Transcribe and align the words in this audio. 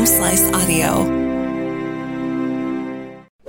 Home 0.00 0.06
Slice 0.06 0.50
Audio. 0.54 1.02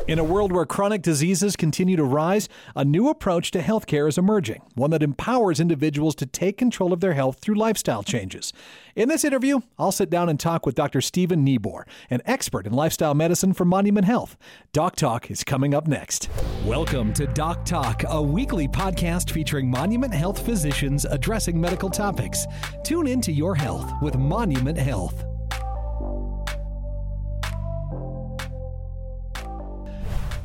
In 0.05 0.19
a 0.19 0.23
world 0.25 0.51
where 0.51 0.65
chronic 0.65 1.01
diseases 1.01 1.55
continue 1.55 1.95
to 1.95 2.03
rise, 2.03 2.49
a 2.75 2.83
new 2.83 3.07
approach 3.07 3.51
to 3.51 3.61
healthcare 3.61 4.09
is 4.09 4.17
emerging, 4.17 4.61
one 4.75 4.91
that 4.91 5.01
empowers 5.01 5.61
individuals 5.61 6.13
to 6.15 6.25
take 6.25 6.57
control 6.57 6.91
of 6.91 6.99
their 6.99 7.13
health 7.13 7.39
through 7.39 7.55
lifestyle 7.55 8.03
changes. 8.03 8.51
In 8.97 9.07
this 9.07 9.23
interview, 9.23 9.61
I'll 9.79 9.93
sit 9.93 10.09
down 10.09 10.27
and 10.27 10.37
talk 10.37 10.65
with 10.65 10.75
Dr. 10.75 10.99
Stephen 10.99 11.45
Neabore, 11.45 11.87
an 12.09 12.21
expert 12.25 12.67
in 12.67 12.73
lifestyle 12.73 13.13
medicine 13.13 13.53
from 13.53 13.69
Monument 13.69 14.05
Health. 14.05 14.35
Doc 14.73 14.97
Talk 14.97 15.31
is 15.31 15.45
coming 15.45 15.73
up 15.73 15.87
next. 15.87 16.27
Welcome 16.65 17.13
to 17.13 17.27
Doc 17.27 17.63
Talk, 17.63 18.03
a 18.09 18.21
weekly 18.21 18.67
podcast 18.67 19.31
featuring 19.31 19.71
Monument 19.71 20.13
Health 20.13 20.45
physicians 20.45 21.05
addressing 21.05 21.61
medical 21.61 21.89
topics. 21.89 22.45
Tune 22.83 23.07
into 23.07 23.31
your 23.31 23.55
health 23.55 23.89
with 24.01 24.17
Monument 24.17 24.77
Health. 24.77 25.23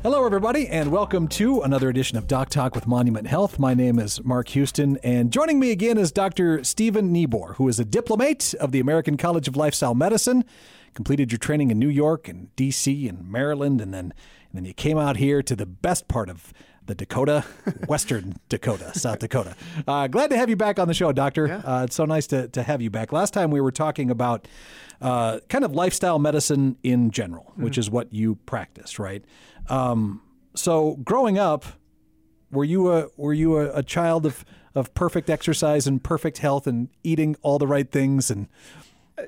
Hello, 0.06 0.24
everybody, 0.24 0.68
and 0.68 0.92
welcome 0.92 1.26
to 1.26 1.62
another 1.62 1.88
edition 1.88 2.16
of 2.16 2.28
Doc 2.28 2.48
Talk 2.48 2.76
with 2.76 2.86
Monument 2.86 3.26
Health. 3.26 3.58
My 3.58 3.74
name 3.74 3.98
is 3.98 4.22
Mark 4.22 4.46
Houston, 4.50 4.98
and 4.98 5.32
joining 5.32 5.58
me 5.58 5.72
again 5.72 5.98
is 5.98 6.12
Dr. 6.12 6.62
Stephen 6.62 7.12
Neabore, 7.12 7.56
who 7.56 7.66
is 7.66 7.80
a 7.80 7.84
diplomate 7.84 8.54
of 8.60 8.70
the 8.70 8.78
American 8.78 9.16
College 9.16 9.48
of 9.48 9.56
Lifestyle 9.56 9.96
Medicine. 9.96 10.44
Completed 10.94 11.32
your 11.32 11.40
training 11.40 11.72
in 11.72 11.80
New 11.80 11.88
York 11.88 12.28
and 12.28 12.54
D.C. 12.54 13.08
and 13.08 13.28
Maryland, 13.28 13.80
and 13.80 13.92
then 13.92 14.14
and 14.50 14.52
then 14.52 14.64
you 14.64 14.74
came 14.74 14.96
out 14.96 15.16
here 15.16 15.42
to 15.42 15.56
the 15.56 15.66
best 15.66 16.06
part 16.06 16.30
of 16.30 16.52
the 16.86 16.94
Dakota, 16.94 17.44
Western 17.88 18.36
Dakota, 18.48 18.96
South 18.96 19.18
Dakota. 19.18 19.56
Uh, 19.88 20.06
glad 20.06 20.30
to 20.30 20.36
have 20.36 20.48
you 20.48 20.54
back 20.54 20.78
on 20.78 20.86
the 20.86 20.94
show, 20.94 21.10
Doctor. 21.10 21.48
Yeah. 21.48 21.62
Uh, 21.64 21.82
it's 21.82 21.96
so 21.96 22.04
nice 22.04 22.28
to, 22.28 22.46
to 22.46 22.62
have 22.62 22.80
you 22.80 22.90
back. 22.90 23.12
Last 23.12 23.34
time 23.34 23.50
we 23.50 23.60
were 23.60 23.72
talking 23.72 24.08
about 24.08 24.46
uh, 25.00 25.40
kind 25.48 25.64
of 25.64 25.72
lifestyle 25.72 26.20
medicine 26.20 26.76
in 26.82 27.10
general, 27.10 27.52
which 27.56 27.76
is 27.76 27.90
what 27.90 28.12
you 28.12 28.36
practice, 28.36 28.98
right? 28.98 29.24
Um, 29.68 30.22
so 30.54 30.96
growing 31.04 31.38
up, 31.38 31.64
were 32.50 32.64
you 32.64 32.90
a 32.92 33.08
were 33.16 33.34
you 33.34 33.56
a, 33.58 33.78
a 33.78 33.82
child 33.82 34.26
of 34.26 34.44
of 34.74 34.92
perfect 34.94 35.30
exercise 35.30 35.86
and 35.86 36.02
perfect 36.02 36.38
health 36.38 36.66
and 36.66 36.88
eating 37.02 37.36
all 37.42 37.58
the 37.58 37.66
right 37.66 37.90
things 37.90 38.30
and 38.30 38.46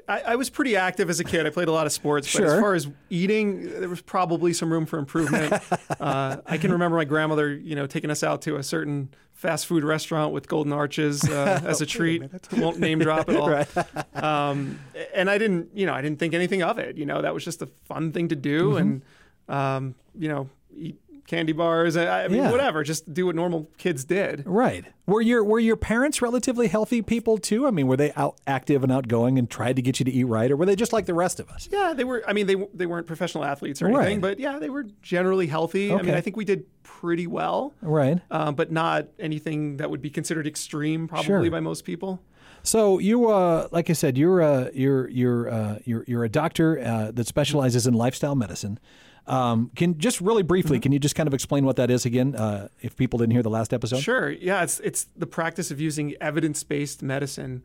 I, 0.07 0.21
I 0.21 0.37
was 0.37 0.51
pretty 0.51 0.77
active 0.77 1.09
as 1.09 1.19
a 1.19 1.25
kid. 1.25 1.47
I 1.47 1.51
played 1.51 1.69
a 1.69 1.73
lot 1.73 1.87
of 1.87 1.93
sports, 1.93 2.31
but 2.31 2.41
Sure. 2.41 2.55
as 2.57 2.61
far 2.61 2.75
as 2.75 2.89
eating, 3.09 3.63
there 3.81 3.89
was 3.89 4.03
probably 4.03 4.53
some 4.53 4.71
room 4.71 4.85
for 4.85 4.99
improvement. 4.99 5.63
uh, 6.01 6.37
I 6.45 6.59
can 6.59 6.73
remember 6.73 6.99
my 6.99 7.07
grandmother, 7.07 7.55
you 7.55 7.75
know, 7.75 7.87
taking 7.87 8.11
us 8.11 8.23
out 8.23 8.43
to 8.43 8.57
a 8.57 8.63
certain 8.63 9.09
fast 9.33 9.65
food 9.65 9.85
restaurant 9.85 10.35
with 10.35 10.47
golden 10.47 10.75
arches 10.75 11.25
uh, 11.27 11.63
as 11.65 11.81
a 11.81 11.87
treat. 11.87 12.23
Won't 12.53 12.79
name 12.79 12.99
drop 12.99 13.31
at 13.31 13.37
all. 14.17 14.23
Um, 14.23 14.79
and 15.15 15.31
I 15.31 15.39
didn't, 15.39 15.71
you 15.75 15.87
know, 15.87 15.95
I 15.95 16.03
didn't 16.03 16.19
think 16.19 16.35
anything 16.35 16.63
of 16.63 16.79
it. 16.79 16.99
You 16.99 17.07
know, 17.07 17.23
that 17.23 17.33
was 17.33 17.43
just 17.43 17.63
a 17.63 17.67
fun 17.87 18.13
thing 18.13 18.29
to 18.29 18.37
do, 18.37 18.73
Mm-hmm. 18.73 18.77
and 18.77 19.03
um, 19.49 19.95
you 20.19 20.29
know, 20.29 20.49
eat 20.77 20.99
candy 21.27 21.53
bars. 21.53 21.95
I, 21.97 22.25
I 22.25 22.29
mean, 22.29 22.43
Yeah. 22.43 22.51
whatever. 22.51 22.83
Just 22.83 23.13
do 23.13 23.27
what 23.27 23.35
normal 23.37 23.69
kids 23.77 24.05
did. 24.05 24.43
right? 24.47 24.85
Were 25.07 25.21
your 25.23 25.43
were 25.45 25.59
your 25.59 25.77
parents 25.77 26.21
relatively 26.23 26.69
healthy 26.69 27.01
people 27.03 27.39
too? 27.39 27.67
I 27.67 27.71
mean, 27.71 27.87
were 27.87 27.97
they 27.97 28.13
out 28.13 28.37
active 28.47 28.83
and 28.83 28.91
outgoing 28.93 29.39
and 29.39 29.49
tried 29.49 29.77
to 29.77 29.83
get 29.83 29.99
you 29.99 30.05
to 30.05 30.11
eat 30.11 30.25
right, 30.25 30.51
or 30.51 30.57
were 30.57 30.67
they 30.67 30.77
just 30.77 30.93
like 30.93 31.07
the 31.07 31.15
rest 31.15 31.39
of 31.41 31.49
us? 31.51 31.69
Yeah, 31.73 31.95
they 31.97 32.05
were. 32.05 32.23
I 32.27 32.33
mean, 32.35 32.47
they 32.47 32.57
they 32.75 32.87
weren't 32.87 33.07
professional 33.07 33.45
athletes 33.45 33.81
or 33.83 33.87
Right. 33.89 34.03
anything, 34.05 34.21
but 34.21 34.39
yeah, 34.39 34.59
they 34.59 34.69
were 34.71 34.87
generally 35.03 35.47
healthy. 35.47 35.91
Okay. 35.93 35.99
I 35.99 36.03
mean, 36.03 36.15
I 36.15 36.21
think 36.21 36.37
we 36.37 36.45
did 36.45 36.65
pretty 36.83 37.27
well, 37.27 37.75
Right. 37.83 38.21
um, 38.31 38.55
but 38.55 38.71
not 38.73 39.07
anything 39.19 39.77
that 39.79 39.91
would 39.91 40.03
be 40.03 40.11
considered 40.11 40.47
extreme, 40.47 41.09
probably 41.09 41.27
Sure. 41.27 41.51
by 41.51 41.61
most 41.61 41.85
people. 41.85 42.21
So 42.63 42.99
you, 42.99 43.29
uh, 43.31 43.69
like 43.73 43.89
I 43.89 43.95
said, 43.95 44.19
you're 44.19 44.43
uh, 44.43 44.69
you're 44.75 45.09
you're 45.09 45.49
uh, 45.51 45.79
you're 45.85 46.05
you're 46.07 46.25
a 46.25 46.29
doctor 46.29 46.79
uh, 46.81 47.11
that 47.13 47.27
specializes 47.27 47.87
in 47.87 47.95
lifestyle 47.95 48.35
medicine. 48.35 48.79
Um, 49.27 49.71
can 49.77 49.99
just 49.99 50.21
really 50.21 50.43
briefly, 50.43 50.81
can 50.81 50.93
you 50.93 50.99
just 50.99 51.15
kind 51.15 51.27
of 51.27 51.35
explain 51.35 51.65
what 51.67 51.77
that 51.77 51.91
is 51.91 52.07
again, 52.07 52.35
uh, 52.35 52.69
if 52.81 52.97
people 52.97 53.19
didn't 53.19 53.33
hear 53.33 53.43
the 53.43 53.51
last 53.51 53.73
episode? 53.75 54.01
Sure. 54.01 54.31
Yeah, 54.31 54.63
it's 54.63 54.81
it's 54.81 55.07
the 55.17 55.27
practice 55.27 55.71
of 55.71 55.81
using 55.81 56.15
evidence 56.21 56.63
based 56.65 57.03
medicine 57.03 57.63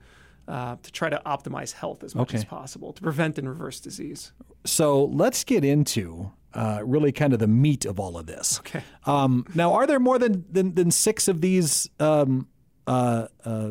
uh, 0.47 0.75
to 0.83 0.91
try 0.91 1.09
to 1.09 1.21
optimize 1.25 1.71
health 1.73 2.03
as 2.03 2.15
much 2.15 2.29
Okay. 2.29 2.37
as 2.39 2.45
possible 2.45 2.91
to 2.93 3.01
prevent 3.01 3.37
and 3.37 3.47
reverse 3.47 3.79
disease. 3.79 4.33
So 4.65 5.05
let's 5.05 5.43
get 5.45 5.63
into 5.63 6.31
uh, 6.53 6.81
really 6.83 7.11
kind 7.13 7.31
of 7.33 7.39
the 7.39 7.47
meat 7.47 7.85
of 7.85 7.99
all 7.99 8.17
of 8.17 8.25
this. 8.25 8.59
Okay. 8.59 8.83
Um, 9.05 9.45
now, 9.55 9.73
are 9.73 9.87
there 9.87 9.99
more 9.99 10.19
than 10.19 10.43
than, 10.51 10.75
than 10.75 10.91
six 10.91 11.27
of 11.29 11.39
these? 11.41 11.89
Um, 11.99 12.47
uh, 12.87 13.27
uh, 13.45 13.69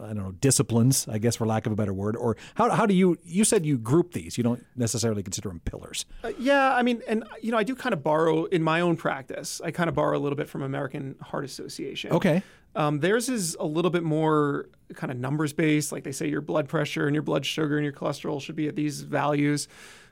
I 0.00 0.08
don't 0.08 0.16
know 0.16 0.32
disciplines, 0.32 1.06
I 1.08 1.18
guess, 1.18 1.36
for 1.36 1.46
lack 1.46 1.66
of 1.66 1.72
a 1.72 1.76
better 1.76 1.92
word, 1.92 2.16
or 2.16 2.36
how, 2.54 2.70
how 2.70 2.86
do 2.86 2.94
you? 2.94 3.18
You 3.24 3.44
said 3.44 3.66
you 3.66 3.78
group 3.78 4.12
these. 4.12 4.38
You 4.38 4.44
don't 4.44 4.64
necessarily 4.76 5.22
consider 5.22 5.48
them 5.48 5.60
pillars. 5.60 6.06
Uh, 6.22 6.32
yeah, 6.38 6.74
I 6.74 6.82
mean, 6.82 7.02
and 7.06 7.24
you 7.42 7.50
know, 7.50 7.58
I 7.58 7.62
do 7.62 7.74
kind 7.74 7.92
of 7.92 8.02
borrow 8.02 8.44
in 8.46 8.62
my 8.62 8.80
own 8.80 8.96
practice. 8.96 9.60
I 9.62 9.70
kind 9.70 9.88
of 9.88 9.94
borrow 9.94 10.16
a 10.16 10.20
little 10.20 10.36
bit 10.36 10.48
from 10.48 10.62
American 10.62 11.16
Heart 11.20 11.44
Association. 11.44 12.12
Okay. 12.12 12.42
Um, 12.76 13.00
theirs 13.00 13.28
is 13.28 13.56
a 13.60 13.66
little 13.66 13.90
bit 13.90 14.02
more 14.02 14.68
kind 14.94 15.12
of 15.12 15.18
numbers 15.18 15.52
based. 15.52 15.92
Like 15.92 16.02
they 16.04 16.12
say, 16.12 16.28
your 16.28 16.40
blood 16.40 16.68
pressure 16.68 17.06
and 17.06 17.14
your 17.14 17.22
blood 17.22 17.46
sugar 17.46 17.76
and 17.76 17.84
your 17.84 17.92
cholesterol 17.92 18.40
should 18.40 18.56
be 18.56 18.66
at 18.66 18.74
these 18.74 19.02
values. 19.02 19.68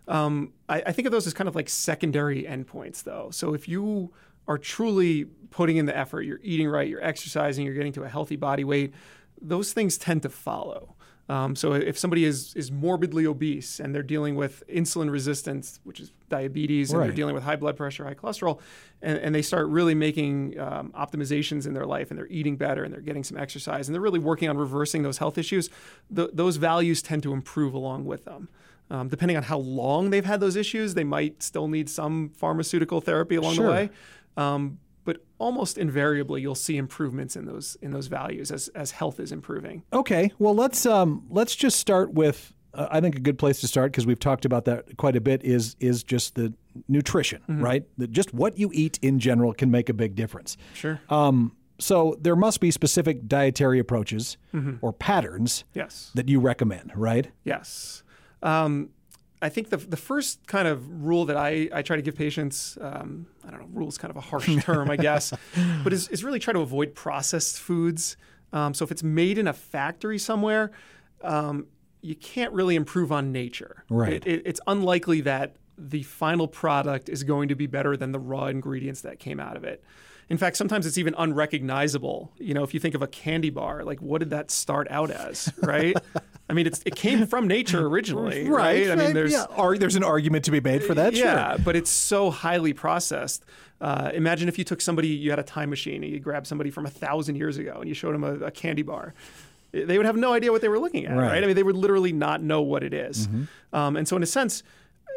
Um, 0.09 0.53
I, 0.69 0.83
I 0.87 0.93
think 0.93 1.07
of 1.07 1.13
those 1.13 1.27
as 1.27 1.35
kind 1.35 1.49
of 1.49 1.55
like 1.55 1.69
secondary 1.69 2.45
endpoints, 2.45 3.03
though. 3.03 3.31
So 3.31 3.55
if 3.55 3.69
you 3.69 4.13
are 4.49 4.59
truly 4.59 5.27
putting 5.51 5.77
in 5.77 5.87
the 5.87 5.97
effort, 5.97 6.23
you're 6.23 6.41
eating 6.43 6.69
right, 6.69 6.89
you're 6.89 7.05
exercising, 7.05 7.65
you're 7.65 7.75
getting 7.75 7.93
to 7.93 8.03
a 8.03 8.09
healthy 8.09 8.37
body 8.37 8.65
weight, 8.65 8.93
those 9.43 9.73
things 9.73 9.99
tend 9.99 10.23
to 10.23 10.29
follow. 10.29 10.95
Um, 11.29 11.55
so 11.57 11.73
if 11.73 11.97
somebody 11.99 12.25
is 12.25 12.53
is 12.57 12.71
morbidly 12.73 13.27
obese 13.27 13.81
and 13.81 13.95
they're 13.95 14.03
dealing 14.03 14.35
with 14.35 14.63
insulin 14.69 15.11
resistance, 15.11 15.79
which 15.85 16.01
is 16.01 16.13
diabetes, 16.29 16.91
and 16.91 16.99
Right. 16.99 17.07
they're 17.07 17.15
dealing 17.17 17.35
with 17.35 17.45
high 17.45 17.57
blood 17.57 17.77
pressure, 17.77 18.05
high 18.05 18.15
cholesterol, 18.15 18.59
and, 19.01 19.19
and 19.19 19.35
they 19.35 19.41
start 19.43 19.69
really 19.69 19.95
making 19.95 20.59
um, 20.59 20.93
optimizations 20.99 21.67
in 21.67 21.75
their 21.75 21.87
life, 21.87 22.11
and 22.11 22.19
they're 22.19 22.27
eating 22.29 22.57
better, 22.57 22.83
and 22.85 22.93
they're 22.93 23.01
getting 23.01 23.23
some 23.25 23.39
exercise, 23.39 23.89
and 23.89 23.95
they're 23.95 24.03
really 24.03 24.19
working 24.19 24.49
on 24.49 24.57
reversing 24.59 25.03
those 25.05 25.19
health 25.19 25.39
issues, 25.39 25.71
th- 26.15 26.31
those 26.33 26.57
values 26.57 27.03
tend 27.03 27.23
to 27.23 27.33
improve 27.33 27.73
along 27.73 28.05
with 28.05 28.25
them. 28.25 28.49
Um, 28.91 29.09
depending 29.09 29.37
on 29.37 29.45
how 29.45 29.59
long 29.59 30.11
they've 30.11 30.25
had 30.25 30.41
those 30.41 30.57
issues, 30.57 30.95
they 30.95 31.05
might 31.05 31.43
still 31.43 31.69
need 31.69 31.89
some 31.89 32.31
pharmaceutical 32.37 33.01
therapy 33.01 33.37
along 33.37 33.55
Sure. 33.55 33.67
the 33.67 33.73
way. 33.73 33.91
Um, 34.37 34.79
but 35.05 35.19
almost 35.39 35.79
invariably, 35.79 36.41
you'll 36.41 36.55
see 36.55 36.77
improvements 36.77 37.37
in 37.37 37.47
those 37.47 37.77
in 37.83 37.91
those 37.91 38.07
values 38.07 38.51
as, 38.51 38.69
as 38.69 38.93
health 38.93 39.21
is 39.21 39.33
improving. 39.33 39.83
Okay, 39.93 40.33
well 40.39 40.55
let's 40.55 40.87
um, 40.87 41.27
let's 41.31 41.55
just 41.55 41.79
start 41.79 42.13
with. 42.13 42.53
Uh, 42.75 42.89
I 42.91 43.03
think 43.03 43.17
a 43.17 43.21
good 43.21 43.37
place 43.37 43.61
to 43.61 43.69
start 43.69 43.93
because 43.93 44.07
we've 44.07 44.19
talked 44.19 44.47
about 44.47 44.65
that 44.65 44.97
quite 44.97 45.15
a 45.15 45.21
bit 45.21 45.45
is 45.45 45.77
is 45.79 46.03
just 46.03 46.37
the 46.37 46.55
nutrition, 46.89 47.43
right? 47.49 47.85
That 47.99 48.13
just 48.13 48.33
what 48.33 48.57
you 48.57 48.71
eat 48.73 48.99
in 49.03 49.19
general 49.19 49.53
can 49.53 49.71
make 49.71 49.91
a 49.91 49.95
big 49.95 50.15
difference. 50.15 50.57
Sure. 50.73 50.99
Um, 51.11 51.55
so 51.79 52.17
there 52.21 52.37
must 52.37 52.61
be 52.61 52.71
specific 52.71 53.27
dietary 53.27 53.79
approaches 53.79 54.37
or 54.81 54.93
patterns 54.93 55.65
yes. 55.75 56.13
that 56.15 56.29
you 56.29 56.39
recommend, 56.41 56.93
right? 56.95 57.29
Yes. 57.45 58.05
Um, 58.43 58.91
I 59.43 59.49
think 59.49 59.71
the, 59.71 59.77
the 59.77 59.97
first 59.97 60.47
kind 60.47 60.69
of 60.69 61.05
rule 61.05 61.25
that 61.27 61.37
I, 61.37 61.69
I 61.73 61.83
try 61.83 61.97
to 61.97 62.03
give 62.03 62.15
patients, 62.15 62.79
um, 62.81 63.27
I 63.47 63.51
don't 63.51 63.61
know, 63.61 63.69
rule 63.73 63.89
is 63.89 63.99
kind 63.99 64.11
of 64.11 64.17
a 64.17 64.21
harsh 64.21 64.49
term, 64.63 64.89
I 64.89 64.97
guess, 64.97 65.35
but 65.83 65.93
is, 65.93 66.09
is 66.09 66.23
really 66.23 66.39
try 66.39 66.53
to 66.53 66.61
avoid 66.61 66.95
processed 66.95 67.59
foods. 67.59 68.17
Um, 68.53 68.73
so 68.73 68.85
if 68.85 68.93
it's 68.93 69.03
made 69.03 69.39
in 69.39 69.49
a 69.49 69.53
factory 69.53 70.19
somewhere, 70.19 70.71
um, 71.23 71.67
you 72.03 72.15
can't 72.15 72.53
really 72.53 72.77
improve 72.77 73.11
on 73.11 73.33
nature. 73.33 73.85
Right. 73.91 74.13
It, 74.13 74.27
it, 74.27 74.43
it's 74.45 74.61
unlikely 74.69 75.23
that 75.23 75.57
the 75.77 76.05
final 76.05 76.47
product 76.47 77.09
is 77.09 77.25
going 77.25 77.49
to 77.49 77.57
be 77.57 77.67
better 77.67 77.97
than 77.97 78.13
the 78.13 78.21
raw 78.21 78.47
ingredients 78.47 79.01
that 79.01 79.19
came 79.19 79.41
out 79.41 79.57
of 79.57 79.65
it. 79.65 79.83
In 80.29 80.39
fact, 80.39 80.57
sometimes 80.57 80.87
it's 80.87 80.99
even 80.99 81.15
unrecognizable. 81.19 82.33
You 82.39 82.55
know, 82.55 82.63
if 82.63 82.75
you 82.75 82.81
think 82.81 82.95
of 82.95 83.03
a 83.03 83.09
candy 83.09 83.51
bar, 83.51 83.83
like 83.85 84.01
what 84.01 84.19
did 84.19 84.31
that 84.31 84.51
start 84.51 84.87
out 84.91 85.11
as, 85.11 85.53
right? 85.63 85.97
I 86.53 86.55
mean, 86.55 86.67
it's, 86.67 86.83
it 86.85 86.95
came 86.95 87.27
from 87.33 87.49
nature 87.49 87.87
originally, 87.87 88.47
right? 88.49 88.91
I 88.91 88.95
mean, 88.95 89.15
there's 89.15 89.33
yeah, 89.33 89.47
ar- 89.51 89.79
there's 89.79 89.97
an 89.97 90.05
argument 90.05 90.45
to 90.45 90.51
be 90.51 90.61
made 90.61 90.85
for 90.85 90.95
that. 90.95 91.15
yeah, 91.15 91.57
Sure. 91.57 91.65
but 91.65 91.77
it's 91.77 91.91
so 91.91 92.31
highly 92.31 92.73
processed. 92.75 93.45
Uh, 93.81 94.11
imagine 94.15 94.49
if 94.49 94.59
you 94.59 94.65
took 94.65 94.81
somebody, 94.83 95.09
you 95.09 95.31
had 95.31 95.39
a 95.39 95.43
time 95.43 95.71
machine, 95.71 96.05
and 96.05 96.13
you 96.13 96.21
grabbed 96.21 96.47
somebody 96.47 96.71
from 96.71 96.85
a 96.87 96.91
thousand 96.91 97.37
years 97.37 97.57
ago, 97.57 97.79
and 97.81 97.89
you 97.89 97.95
showed 97.95 98.15
them 98.15 98.23
a, 98.23 98.35
a 98.47 98.51
candy 98.51 98.83
bar. 98.83 99.15
They 99.73 99.97
would 99.97 100.05
have 100.07 100.17
no 100.17 100.35
idea 100.35 100.53
what 100.53 100.61
they 100.61 100.69
were 100.69 100.79
looking 100.79 101.07
at, 101.07 101.17
Right. 101.17 101.29
right? 101.33 101.43
I 101.43 101.47
mean, 101.47 101.57
they 101.57 101.63
would 101.63 101.77
literally 101.77 102.13
not 102.13 102.43
know 102.43 102.61
what 102.61 102.83
it 102.85 102.93
is. 102.93 103.27
Um, 103.73 103.97
and 103.97 104.07
so, 104.07 104.15
in 104.17 104.23
a 104.23 104.27
sense, 104.27 104.63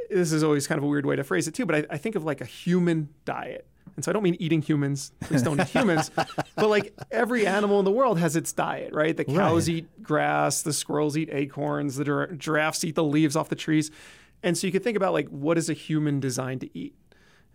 this 0.10 0.32
is 0.32 0.42
always 0.44 0.66
kind 0.66 0.78
of 0.80 0.86
a 0.86 0.88
weird 0.88 1.06
way 1.06 1.18
to 1.18 1.24
phrase 1.26 1.48
it 1.50 1.54
too. 1.54 1.66
But 1.66 1.76
I, 1.76 1.96
I 1.96 1.98
think 1.98 2.16
of 2.16 2.24
like 2.24 2.40
a 2.40 2.46
human 2.46 3.10
diet. 3.26 3.68
And 3.96 4.04
so 4.04 4.12
I 4.12 4.14
don't 4.14 4.24
mean 4.24 4.36
eating 4.40 4.62
humans. 4.62 5.12
Please 5.22 5.42
don't 5.42 5.60
eat 5.60 5.68
humans. 5.70 6.12
But 6.56 6.70
like 6.70 6.94
every 7.12 7.46
animal 7.48 7.80
in 7.80 7.86
the 7.86 7.92
world 7.92 8.18
has 8.20 8.36
its 8.36 8.52
diet, 8.54 8.94
right? 8.94 9.16
The 9.16 9.26
cows 9.26 9.68
Right. 9.70 9.78
eat 9.78 10.04
grass, 10.04 10.62
the 10.62 10.74
squirrels 10.74 11.18
eat 11.18 11.30
acorns, 11.32 11.96
the 11.98 12.04
gir- 12.06 12.34
giraffes 12.38 12.84
eat 12.84 12.96
the 12.96 13.04
leaves 13.04 13.36
off 13.36 13.50
the 13.50 13.56
trees. 13.56 13.92
And 14.44 14.58
so 14.58 14.68
you 14.68 14.72
could 14.74 14.84
think 14.84 14.98
about 14.98 15.14
like 15.14 15.28
what 15.30 15.58
is 15.58 15.70
a 15.70 15.74
human 15.74 16.20
designed 16.20 16.62
to 16.62 16.78
eat? 16.78 16.96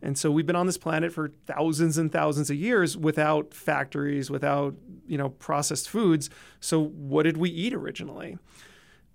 And 0.02 0.16
so 0.16 0.30
we've 0.30 0.46
been 0.46 0.56
on 0.56 0.64
this 0.66 0.78
planet 0.78 1.12
for 1.12 1.30
thousands 1.46 1.98
and 1.98 2.10
thousands 2.10 2.48
of 2.50 2.56
years 2.56 2.96
without 2.96 3.52
factories, 3.52 4.30
without, 4.30 4.74
you 5.06 5.18
know, 5.18 5.28
processed 5.28 5.90
foods. 5.90 6.30
So 6.60 6.82
what 6.82 7.24
did 7.24 7.36
we 7.36 7.50
eat 7.50 7.74
originally? 7.74 8.38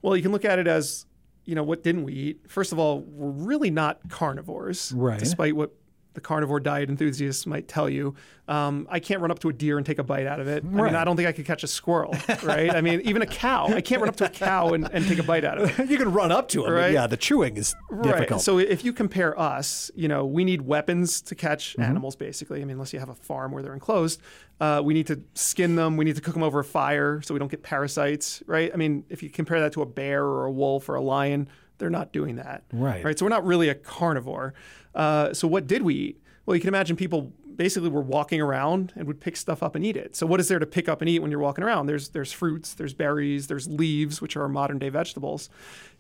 Well, 0.04 0.16
you 0.16 0.22
can 0.22 0.32
look 0.32 0.46
at 0.46 0.60
it 0.60 0.68
as 0.68 1.06
you 1.46 1.54
know, 1.54 1.64
what 1.64 1.84
didn't 1.84 2.04
we 2.04 2.14
eat? 2.14 2.42
First 2.48 2.72
of 2.72 2.80
all, 2.80 3.02
we're 3.02 3.30
really 3.30 3.70
not 3.70 4.10
carnivores, 4.10 4.92
Right. 4.96 5.20
despite 5.20 5.56
what 5.56 5.76
the 6.16 6.22
carnivore 6.22 6.60
diet 6.60 6.90
enthusiasts 6.90 7.46
might 7.46 7.68
tell 7.68 7.90
you. 7.90 8.16
Um, 8.48 8.88
I 8.92 9.00
can't 9.00 9.22
run 9.22 9.32
up 9.32 9.40
to 9.40 9.50
a 9.50 9.54
deer 9.54 9.78
and 9.78 9.86
take 9.86 9.98
a 9.98 10.04
bite 10.04 10.28
out 10.28 10.40
of 10.40 10.48
it. 10.48 10.64
I 10.64 10.68
mean, 10.68 10.94
I 10.96 11.04
don't 11.04 11.16
think 11.16 11.28
I 11.28 11.32
could 11.32 11.46
catch 11.46 11.64
a 11.64 11.68
squirrel, 11.68 12.16
right? 12.44 12.70
I 12.76 12.82
mean, 12.82 13.02
even 13.02 13.22
a 13.24 13.26
cow. 13.26 13.68
I 13.68 13.82
can't 13.82 14.02
run 14.02 14.10
up 14.10 14.16
to 14.18 14.26
a 14.26 14.30
cow 14.30 14.70
and, 14.70 14.88
and 14.94 15.06
take 15.08 15.18
a 15.18 15.24
bite 15.24 15.44
out 15.44 15.60
of 15.60 15.80
it. 15.80 15.90
you 15.90 15.98
can 15.98 16.12
run 16.14 16.32
up 16.32 16.48
to 16.50 16.66
it. 16.66 16.70
Right. 16.72 16.92
yeah, 16.94 17.08
the 17.08 17.18
chewing 17.18 17.58
is 17.58 17.76
difficult. 18.04 18.32
Right. 18.32 18.42
So 18.42 18.60
if 18.60 18.86
you 18.86 18.94
compare 18.94 19.38
us, 19.40 19.90
you 19.96 20.08
know, 20.08 20.26
we 20.26 20.44
need 20.44 20.62
weapons 20.62 21.22
to 21.24 21.36
catch 21.36 21.74
Mm-hmm. 21.76 21.82
animals, 21.82 22.16
basically. 22.16 22.62
I 22.62 22.66
mean, 22.66 22.74
unless 22.76 22.94
you 22.94 23.00
have 23.00 23.10
a 23.10 23.16
farm 23.16 23.52
where 23.52 23.64
they're 23.64 23.74
enclosed, 23.74 24.22
uh, 24.62 24.82
we 24.86 24.94
need 24.94 25.08
to 25.08 25.22
skin 25.34 25.76
them. 25.76 25.98
We 25.98 26.06
need 26.06 26.16
to 26.16 26.22
cook 26.22 26.34
them 26.36 26.44
over 26.44 26.60
a 26.60 26.64
fire 26.64 27.22
so 27.24 27.34
we 27.34 27.40
don't 27.40 27.50
get 27.52 27.64
parasites, 27.64 28.44
right? 28.46 28.72
I 28.74 28.78
mean, 28.78 29.04
if 29.10 29.24
you 29.24 29.30
compare 29.30 29.60
that 29.62 29.74
to 29.74 29.82
a 29.82 29.86
bear 29.86 30.24
or 30.24 30.46
a 30.46 30.52
wolf 30.52 30.88
or 30.88 30.96
a 30.96 31.02
lion, 31.02 31.50
they're 31.78 31.90
not 31.90 32.14
doing 32.14 32.36
that. 32.38 32.64
Right. 32.72 33.04
Right. 33.04 33.20
So 33.20 33.26
we're 33.26 33.30
not 33.30 33.46
really 33.46 33.68
a 33.70 33.76
carnivore. 33.76 34.54
Uh, 34.96 35.34
so 35.34 35.48
what 35.48 35.68
did 35.68 35.82
we 35.84 35.94
eat? 35.94 36.22
Well, 36.46 36.56
you 36.56 36.62
can 36.62 36.70
imagine 36.70 36.96
people 36.96 37.34
basically 37.56 37.90
were 37.90 38.02
walking 38.02 38.42
around 38.42 38.94
and 38.96 39.08
would 39.08 39.20
pick 39.20 39.38
stuff 39.38 39.64
up 39.64 39.76
and 39.76 39.86
eat 39.86 39.96
it. 39.96 40.16
So 40.16 40.26
what 40.26 40.40
is 40.40 40.48
there 40.48 40.60
to 40.60 40.66
pick 40.66 40.90
up 40.90 41.02
and 41.02 41.10
eat 41.10 41.20
when 41.20 41.32
you're 41.32 41.40
walking 41.40 41.64
around? 41.64 41.88
There's 41.88 42.10
there's 42.10 42.32
fruits, 42.32 42.74
there's 42.74 42.94
berries, 42.94 43.48
there's 43.48 43.68
leaves, 43.68 44.22
which 44.22 44.36
are 44.36 44.48
modern 44.50 44.80
day 44.80 44.90
vegetables. 44.90 45.50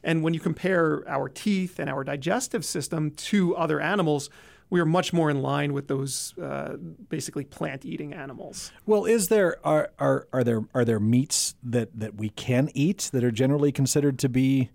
And 0.04 0.24
when 0.24 0.34
you 0.34 0.40
compare 0.40 1.04
our 1.08 1.30
teeth 1.30 1.80
and 1.80 1.90
our 1.90 2.04
digestive 2.04 2.66
system 2.66 3.12
to 3.12 3.56
other 3.56 3.80
animals, 3.80 4.30
we 4.70 4.80
are 4.80 4.86
much 4.86 5.14
more 5.14 5.30
in 5.30 5.42
line 5.42 5.74
with 5.74 5.88
those 5.88 6.38
uh, 6.38 6.76
basically 7.10 7.46
plant 7.46 7.86
eating 7.86 8.14
animals. 8.14 8.72
Well, 8.86 9.06
is 9.06 9.28
there 9.30 9.58
are, 9.66 9.92
are 10.00 10.28
are 10.34 10.44
there 10.44 10.66
are 10.74 10.86
there 10.86 11.00
meats 11.00 11.56
that 11.64 11.98
that 11.98 12.16
we 12.16 12.30
can 12.30 12.70
eat 12.74 13.10
that 13.14 13.24
are 13.24 13.32
generally 13.32 13.72
considered 13.72 14.20
to 14.20 14.30
be, 14.30 14.70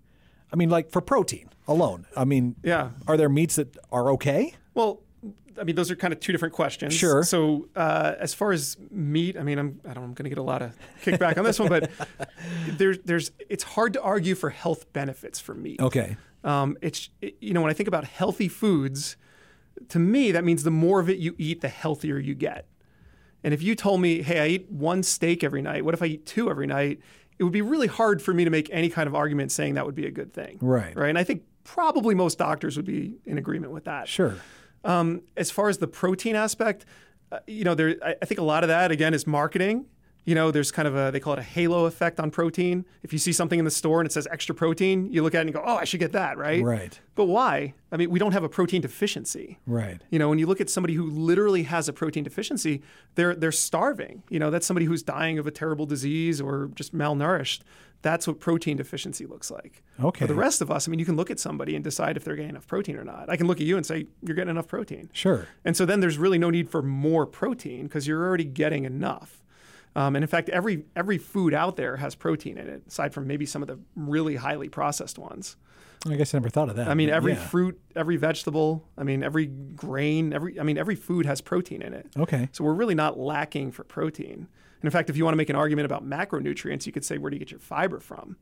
I 0.51 0.55
mean, 0.55 0.69
like 0.69 0.91
for 0.91 1.01
protein 1.01 1.49
alone? 1.67 2.05
I 2.15 2.25
mean, 2.25 2.55
Yeah. 2.63 2.89
are 3.07 3.17
there 3.17 3.29
meats 3.29 3.55
that 3.55 3.77
are 3.91 4.11
okay? 4.11 4.53
Well, 4.73 5.01
I 5.59 5.63
mean, 5.63 5.75
those 5.75 5.91
are 5.91 5.95
kind 5.95 6.13
of 6.13 6.19
two 6.19 6.31
different 6.31 6.53
questions. 6.53 6.93
Sure. 6.93 7.23
So, 7.23 7.67
uh, 7.75 8.13
as 8.19 8.33
far 8.33 8.51
as 8.51 8.77
meat, 8.89 9.37
I 9.37 9.43
mean, 9.43 9.59
I'm, 9.59 9.79
I 9.87 9.93
don't, 9.93 10.03
I'm 10.05 10.13
going 10.13 10.23
to 10.23 10.29
get 10.29 10.37
a 10.37 10.43
lot 10.43 10.61
of 10.61 10.73
kickback 11.03 11.37
on 11.37 11.43
this 11.43 11.59
one, 11.59 11.69
but 11.69 11.91
there's, 12.67 12.99
there's, 12.99 13.31
it's 13.49 13.63
hard 13.63 13.93
to 13.93 14.01
argue 14.01 14.33
for 14.35 14.49
health 14.49 14.91
benefits 14.93 15.39
for 15.39 15.53
meat. 15.53 15.79
Okay. 15.81 16.15
Um, 16.43 16.77
it's, 16.81 17.09
it- 17.21 17.35
you 17.41 17.53
know, 17.53 17.61
when 17.61 17.69
I 17.69 17.73
think 17.73 17.87
about 17.87 18.05
healthy 18.05 18.47
foods, 18.47 19.17
to 19.89 19.99
me, 19.99 20.31
that 20.31 20.43
means 20.43 20.63
the 20.63 20.71
more 20.71 20.99
of 20.99 21.09
it 21.09 21.17
you 21.17 21.35
eat, 21.37 21.61
the 21.61 21.69
healthier 21.69 22.17
you 22.17 22.33
get. 22.33 22.65
And 23.43 23.53
if 23.53 23.61
you 23.63 23.75
told 23.75 24.01
me, 24.01 24.21
hey, 24.21 24.39
I 24.39 24.47
eat 24.47 24.71
one 24.71 25.01
steak 25.03 25.43
every 25.43 25.61
night, 25.61 25.83
what 25.83 25.93
if 25.93 26.01
I 26.01 26.05
eat 26.05 26.25
two 26.25 26.49
every 26.49 26.67
night? 26.67 26.99
It 27.41 27.43
would 27.43 27.53
be 27.53 27.63
really 27.63 27.87
hard 27.87 28.21
for 28.21 28.35
me 28.35 28.43
to 28.43 28.51
make 28.51 28.69
any 28.71 28.87
kind 28.87 29.07
of 29.07 29.15
argument 29.15 29.51
saying 29.51 29.73
that 29.73 29.83
would 29.83 29.95
be 29.95 30.05
a 30.05 30.11
good 30.11 30.31
thing. 30.31 30.59
Right. 30.61 30.95
Right. 30.95 31.09
And 31.09 31.17
I 31.17 31.23
think 31.23 31.41
probably 31.63 32.13
most 32.13 32.37
doctors 32.37 32.77
would 32.77 32.85
be 32.85 33.15
in 33.25 33.39
agreement 33.39 33.73
with 33.73 33.85
that. 33.85 34.07
Sure. 34.07 34.35
Um, 34.83 35.23
as 35.35 35.49
far 35.49 35.67
as 35.67 35.79
the 35.79 35.87
protein 35.87 36.35
aspect, 36.35 36.85
uh, 37.31 37.39
you 37.47 37.63
know, 37.63 37.73
there 37.73 37.95
I, 38.05 38.13
I 38.21 38.25
think 38.25 38.39
a 38.39 38.43
lot 38.43 38.63
of 38.63 38.67
that 38.67 38.91
again 38.91 39.15
is 39.15 39.25
marketing. 39.25 39.87
You 40.23 40.35
know, 40.35 40.51
there's 40.51 40.71
kind 40.71 40.87
of 40.87 40.95
a 40.95 41.11
they 41.11 41.19
call 41.19 41.33
it 41.33 41.39
a 41.39 41.43
halo 41.43 41.85
effect 41.85 42.19
on 42.19 42.29
protein. 42.29 42.85
If 43.01 43.11
you 43.11 43.19
see 43.19 43.33
something 43.33 43.57
in 43.57 43.65
the 43.65 43.71
store 43.71 43.99
and 43.99 44.05
it 44.05 44.11
says 44.11 44.27
extra 44.29 44.53
protein, 44.53 45.11
you 45.11 45.23
look 45.23 45.33
at 45.33 45.39
it 45.39 45.47
and 45.47 45.53
go, 45.53 45.63
"Oh, 45.65 45.77
I 45.77 45.83
should 45.83 45.99
get 45.99 46.11
that," 46.11 46.37
right? 46.37 46.63
Right. 46.63 46.99
But 47.15 47.25
why? 47.25 47.73
I 47.91 47.97
mean, 47.97 48.09
we 48.11 48.19
don't 48.19 48.31
have 48.31 48.43
a 48.43 48.49
protein 48.49 48.81
deficiency. 48.81 49.59
Right. 49.65 50.01
You 50.11 50.19
know, 50.19 50.29
when 50.29 50.37
you 50.37 50.45
look 50.45 50.61
at 50.61 50.69
somebody 50.69 50.93
who 50.93 51.09
literally 51.09 51.63
has 51.63 51.89
a 51.89 51.93
protein 51.93 52.23
deficiency, 52.23 52.83
they're 53.15 53.33
they're 53.35 53.51
starving. 53.51 54.23
You 54.29 54.39
know, 54.39 54.51
that's 54.51 54.65
somebody 54.67 54.85
who's 54.85 55.01
dying 55.01 55.39
of 55.39 55.47
a 55.47 55.51
terrible 55.51 55.85
disease 55.87 56.39
or 56.39 56.69
just 56.75 56.95
malnourished. 56.95 57.61
That's 58.03 58.27
what 58.27 58.39
protein 58.39 58.77
deficiency 58.77 59.25
looks 59.25 59.51
like. 59.51 59.83
Okay. 60.03 60.25
For 60.25 60.27
the 60.27 60.33
rest 60.39 60.61
of 60.61 60.71
us, 60.71 60.87
I 60.87 60.91
mean, 60.91 60.99
you 60.99 61.05
can 61.05 61.15
look 61.15 61.29
at 61.29 61.39
somebody 61.39 61.75
and 61.75 61.83
decide 61.83 62.17
if 62.17 62.23
they're 62.23 62.35
getting 62.35 62.49
enough 62.49 62.67
protein 62.67 62.95
or 62.95 63.03
not. 63.03 63.29
I 63.29 63.37
can 63.37 63.45
look 63.47 63.59
at 63.59 63.67
you 63.67 63.77
and 63.77 63.85
say 63.85 64.07
you're 64.23 64.35
getting 64.35 64.49
enough 64.49 64.67
protein. 64.67 65.09
Sure. 65.13 65.47
And 65.63 65.77
so 65.77 65.85
then 65.85 65.99
there's 65.99 66.17
really 66.17 66.39
no 66.39 66.49
need 66.49 66.69
for 66.69 66.81
more 66.81 67.25
protein 67.27 67.83
because 67.83 68.07
you're 68.07 68.25
already 68.25 68.45
getting 68.45 68.85
enough. 68.85 69.40
Um, 69.95 70.15
and 70.15 70.23
in 70.23 70.27
fact, 70.27 70.49
every 70.49 70.85
every 70.95 71.17
food 71.17 71.53
out 71.53 71.75
there 71.75 71.97
has 71.97 72.15
protein 72.15 72.57
in 72.57 72.67
it, 72.67 72.83
aside 72.87 73.13
from 73.13 73.27
maybe 73.27 73.45
some 73.45 73.61
of 73.61 73.67
the 73.67 73.79
really 73.95 74.35
highly 74.35 74.69
processed 74.69 75.17
ones. 75.19 75.57
I 76.09 76.15
guess 76.15 76.33
I 76.33 76.39
never 76.39 76.49
thought 76.49 76.69
of 76.69 76.77
that. 76.77 76.87
I 76.87 76.95
mean, 76.95 77.09
every 77.09 77.33
yeah. 77.33 77.47
fruit, 77.47 77.79
every 77.95 78.17
vegetable, 78.17 78.87
I 78.97 79.03
mean, 79.03 79.21
every 79.23 79.45
grain, 79.45 80.33
every 80.33 80.59
I 80.59 80.63
mean, 80.63 80.77
every 80.77 80.95
food 80.95 81.25
has 81.25 81.41
protein 81.41 81.81
in 81.81 81.93
it. 81.93 82.07
Okay. 82.17 82.49
So 82.53 82.63
we're 82.63 82.73
really 82.73 82.95
not 82.95 83.19
lacking 83.19 83.71
for 83.71 83.83
protein. 83.83 84.33
And 84.81 84.87
in 84.87 84.91
fact, 84.91 85.09
if 85.11 85.17
you 85.17 85.23
want 85.25 85.33
to 85.33 85.37
make 85.37 85.49
an 85.49 85.55
argument 85.55 85.85
about 85.85 86.03
macronutrients, 86.03 86.87
you 86.87 86.91
could 86.91 87.05
say, 87.05 87.19
where 87.19 87.29
do 87.29 87.35
you 87.35 87.39
get 87.39 87.51
your 87.51 87.59
fiber 87.59 87.99
from? 87.99 88.35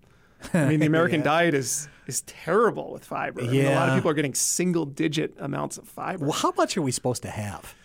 I 0.53 0.65
mean, 0.69 0.79
the 0.79 0.85
American 0.95 1.19
Yeah. 1.19 1.25
diet 1.25 1.53
is 1.53 1.89
is 2.07 2.21
terrible 2.21 2.93
with 2.93 3.03
fiber. 3.03 3.41
I 3.41 3.47
mean, 3.47 3.65
a 3.65 3.75
lot 3.75 3.89
of 3.89 3.95
people 3.95 4.09
are 4.11 4.13
getting 4.13 4.35
single 4.35 4.85
digit 4.85 5.35
amounts 5.39 5.77
of 5.77 5.85
fiber. 5.87 6.25
Well, 6.25 6.33
how 6.33 6.53
much 6.55 6.77
are 6.77 6.81
we 6.81 6.91
supposed 6.91 7.23
to 7.23 7.29
have? 7.29 7.75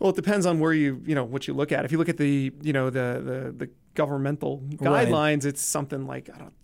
Well, 0.00 0.10
it 0.10 0.16
depends 0.16 0.46
on 0.46 0.58
where 0.58 0.72
you 0.72 1.02
you 1.06 1.14
know 1.14 1.24
what 1.24 1.46
you 1.46 1.54
look 1.54 1.70
at. 1.70 1.84
If 1.84 1.92
you 1.92 1.98
look 1.98 2.08
at 2.08 2.16
the 2.16 2.52
you 2.62 2.72
know 2.72 2.90
the 2.90 3.22
the, 3.24 3.66
the 3.66 3.70
governmental 3.94 4.62
Right. 4.80 5.06
guidelines, 5.08 5.44
it's 5.44 5.62
something 5.64 6.06
like 6.06 6.28
I 6.34 6.38
don't 6.38 6.54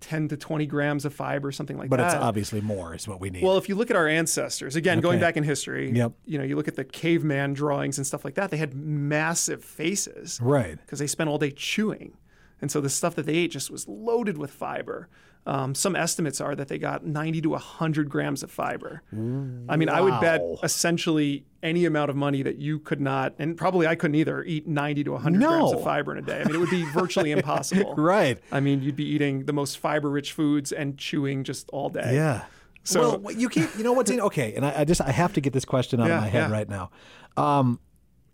ten 0.00 0.28
to 0.28 0.36
twenty 0.36 0.66
grams 0.66 1.04
of 1.06 1.14
fiber, 1.14 1.50
something 1.50 1.78
like 1.78 1.88
But 1.88 1.96
that. 1.96 2.02
But 2.10 2.16
it's 2.16 2.22
obviously 2.24 2.60
more 2.60 2.94
is 2.94 3.08
what 3.08 3.18
we 3.20 3.30
need. 3.30 3.42
Well, 3.42 3.56
if 3.56 3.68
you 3.68 3.74
look 3.74 3.90
at 3.90 3.96
our 3.96 4.06
ancestors, 4.06 4.76
again, 4.76 5.00
going 5.00 5.18
back 5.18 5.36
in 5.38 5.42
history, 5.42 5.90
Yep. 5.90 6.12
you 6.26 6.36
know, 6.38 6.44
you 6.44 6.54
look 6.54 6.68
at 6.68 6.76
the 6.76 6.84
caveman 6.84 7.54
drawings 7.54 7.96
and 7.96 8.06
stuff 8.06 8.24
like 8.24 8.34
that, 8.34 8.50
they 8.50 8.58
had 8.58 8.74
massive 8.74 9.64
faces 9.64 10.38
right. 10.42 10.76
because 10.78 10.98
they 10.98 11.06
spent 11.06 11.30
all 11.30 11.38
day 11.38 11.50
chewing. 11.50 12.12
And 12.60 12.70
so 12.70 12.80
the 12.80 12.90
stuff 12.90 13.14
that 13.16 13.24
they 13.26 13.34
ate 13.36 13.50
just 13.50 13.70
was 13.70 13.88
loaded 13.88 14.36
with 14.38 14.50
fiber. 14.50 15.08
Um, 15.46 15.76
some 15.76 15.94
estimates 15.94 16.40
are 16.40 16.56
that 16.56 16.66
they 16.66 16.76
got 16.78 17.06
90 17.06 17.40
to 17.42 17.50
100 17.50 18.10
grams 18.10 18.42
of 18.42 18.50
fiber. 18.50 19.02
I 19.12 19.76
mean, 19.76 19.88
I 19.88 20.00
would 20.00 20.20
bet 20.20 20.40
essentially 20.64 21.44
any 21.62 21.84
amount 21.84 22.10
of 22.10 22.16
money 22.16 22.42
that 22.42 22.56
you 22.58 22.80
could 22.80 23.00
not, 23.00 23.34
and 23.38 23.56
probably 23.56 23.86
I 23.86 23.94
couldn't 23.94 24.16
either, 24.16 24.42
eat 24.42 24.66
90 24.66 25.04
to 25.04 25.12
100 25.12 25.38
grams 25.40 25.72
of 25.72 25.84
fiber 25.84 26.12
in 26.12 26.18
a 26.18 26.22
day. 26.26 26.40
I 26.40 26.44
mean, 26.44 26.56
it 26.56 26.58
would 26.58 26.70
be 26.70 26.84
virtually 26.86 27.30
impossible. 27.38 27.94
Right. 27.94 28.38
I 28.50 28.58
mean, 28.58 28.82
you'd 28.82 28.96
be 28.96 29.04
eating 29.06 29.44
the 29.46 29.52
most 29.52 29.78
fiber 29.78 30.10
rich 30.10 30.32
foods 30.32 30.72
and 30.72 30.98
chewing 30.98 31.44
just 31.44 31.70
all 31.70 31.90
day. 31.90 32.14
Yeah. 32.14 32.44
So- 32.82 33.18
well, 33.18 33.34
you 33.34 33.48
keep, 33.48 33.68
you 33.78 33.84
know 33.84 33.92
what's 33.92 34.10
in, 34.10 34.20
okay, 34.20 34.52
and 34.54 34.66
I, 34.66 34.80
I 34.80 34.84
just 34.84 35.00
I 35.00 35.10
have 35.12 35.32
to 35.34 35.40
get 35.40 35.52
this 35.52 35.64
question 35.64 36.00
out 36.00 36.08
Yeah, 36.08 36.16
of 36.16 36.22
my 36.22 36.28
head 36.28 36.50
yeah. 36.50 36.52
right 36.52 36.68
now. 36.68 36.90
Um, 37.36 37.78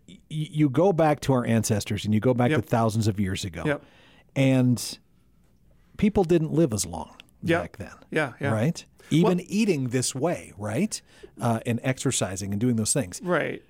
y- 0.07 0.17
you 0.29 0.69
go 0.69 0.93
back 0.93 1.19
to 1.21 1.33
our 1.33 1.45
ancestors, 1.45 2.05
and 2.05 2.13
you 2.13 2.19
go 2.19 2.33
back 2.33 2.49
Yep. 2.51 2.61
to 2.61 2.67
thousands 2.67 3.07
of 3.07 3.19
years 3.19 3.45
ago, 3.45 3.63
Yep. 3.65 3.83
and 4.35 4.99
people 6.03 6.25
didn't 6.25 6.51
live 6.51 6.73
as 6.73 6.85
long 6.85 7.15
Yep. 7.43 7.61
back 7.61 7.77
then, 7.77 7.97
Yeah. 8.11 8.33
Yeah. 8.41 8.51
right? 8.51 8.85
Even 9.09 9.39
eating 9.39 9.89
this 9.89 10.13
way, 10.13 10.51
right, 10.57 11.01
uh, 11.39 11.59
and 11.65 11.79
exercising 11.81 12.51
and 12.51 12.59
doing 12.59 12.75
those 12.75 12.91
things. 12.93 13.21
Right. 13.23 13.61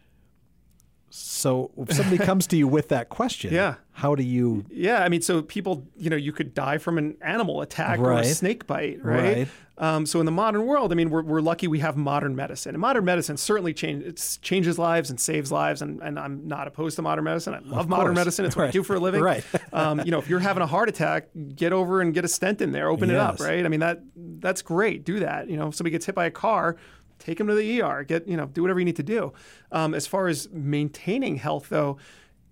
So 1.16 1.70
if 1.78 1.94
somebody 1.94 2.18
comes 2.26 2.48
to 2.48 2.58
you 2.58 2.68
with 2.68 2.90
that 2.90 3.10
question, 3.10 3.54
Yeah. 3.54 3.76
how 3.92 4.16
do 4.16 4.24
you? 4.24 4.66
Yeah, 4.72 5.04
I 5.04 5.10
mean, 5.10 5.22
so 5.22 5.44
people, 5.44 5.86
you 5.96 6.10
know, 6.10 6.16
you 6.16 6.32
could 6.32 6.56
die 6.56 6.80
from 6.80 6.98
an 6.98 7.18
animal 7.22 7.62
attack 7.62 8.00
or 8.00 8.14
a 8.14 8.24
snake 8.26 8.66
bite, 8.66 9.04
right? 9.06 9.38
Right. 9.38 9.48
Um, 9.78 10.06
so 10.08 10.20
in 10.20 10.26
the 10.26 10.32
modern 10.32 10.66
world, 10.66 10.92
I 10.92 10.96
mean, 10.96 11.12
we're, 11.12 11.22
we're 11.22 11.42
lucky 11.42 11.68
we 11.68 11.80
have 11.80 11.98
modern 11.98 12.36
medicine, 12.36 12.74
and 12.74 12.82
modern 12.82 13.06
medicine 13.06 13.38
certainly 13.38 13.74
change, 13.74 14.04
it's 14.04 14.38
changes 14.38 14.80
lives 14.80 15.12
and 15.12 15.20
saves 15.20 15.52
lives, 15.52 15.84
and, 15.84 16.02
and 16.02 16.18
I'm 16.20 16.48
not 16.48 16.68
opposed 16.68 16.96
to 16.96 17.04
modern 17.04 17.26
medicine. 17.26 17.54
I 17.54 17.60
love 17.60 17.88
modern 17.90 18.16
medicine; 18.16 18.46
it's 18.46 18.56
what 18.56 18.68
I 18.68 18.72
do 18.72 18.82
for 18.82 18.96
a 18.96 19.00
living. 19.00 19.22
Right. 19.22 19.44
um, 19.74 20.00
you 20.00 20.12
know, 20.12 20.18
if 20.20 20.28
you're 20.30 20.40
having 20.40 20.64
a 20.64 20.68
heart 20.68 20.90
attack, 20.90 21.28
get 21.56 21.74
over 21.74 22.02
and 22.02 22.14
get 22.14 22.26
a 22.26 22.28
stent 22.28 22.62
in 22.62 22.72
there, 22.72 22.88
open 22.90 23.12
it 23.12 23.18
up, 23.18 23.40
right? 23.40 23.64
I 23.64 23.70
mean, 23.70 23.82
that 23.82 24.02
that's 24.16 24.64
great. 24.64 25.06
Do 25.06 25.20
that. 25.20 25.48
You 25.48 25.58
know, 25.58 25.68
if 25.68 25.76
somebody 25.76 25.92
gets 25.92 26.08
hit 26.08 26.16
by 26.16 26.26
a 26.26 26.32
car. 26.32 26.78
Take 27.24 27.38
them 27.38 27.48
to 27.48 27.56
the 27.56 27.82
ER. 27.82 28.04
Get 28.04 28.28
you 28.28 28.36
know, 28.36 28.48
do 28.48 28.62
whatever 28.62 28.80
you 28.80 28.86
need 28.86 28.98
to 28.98 29.04
do. 29.04 29.32
Um, 29.72 29.94
as 29.94 30.06
far 30.06 30.28
as 30.28 30.50
maintaining 30.52 31.38
health, 31.38 31.70
though, 31.70 31.98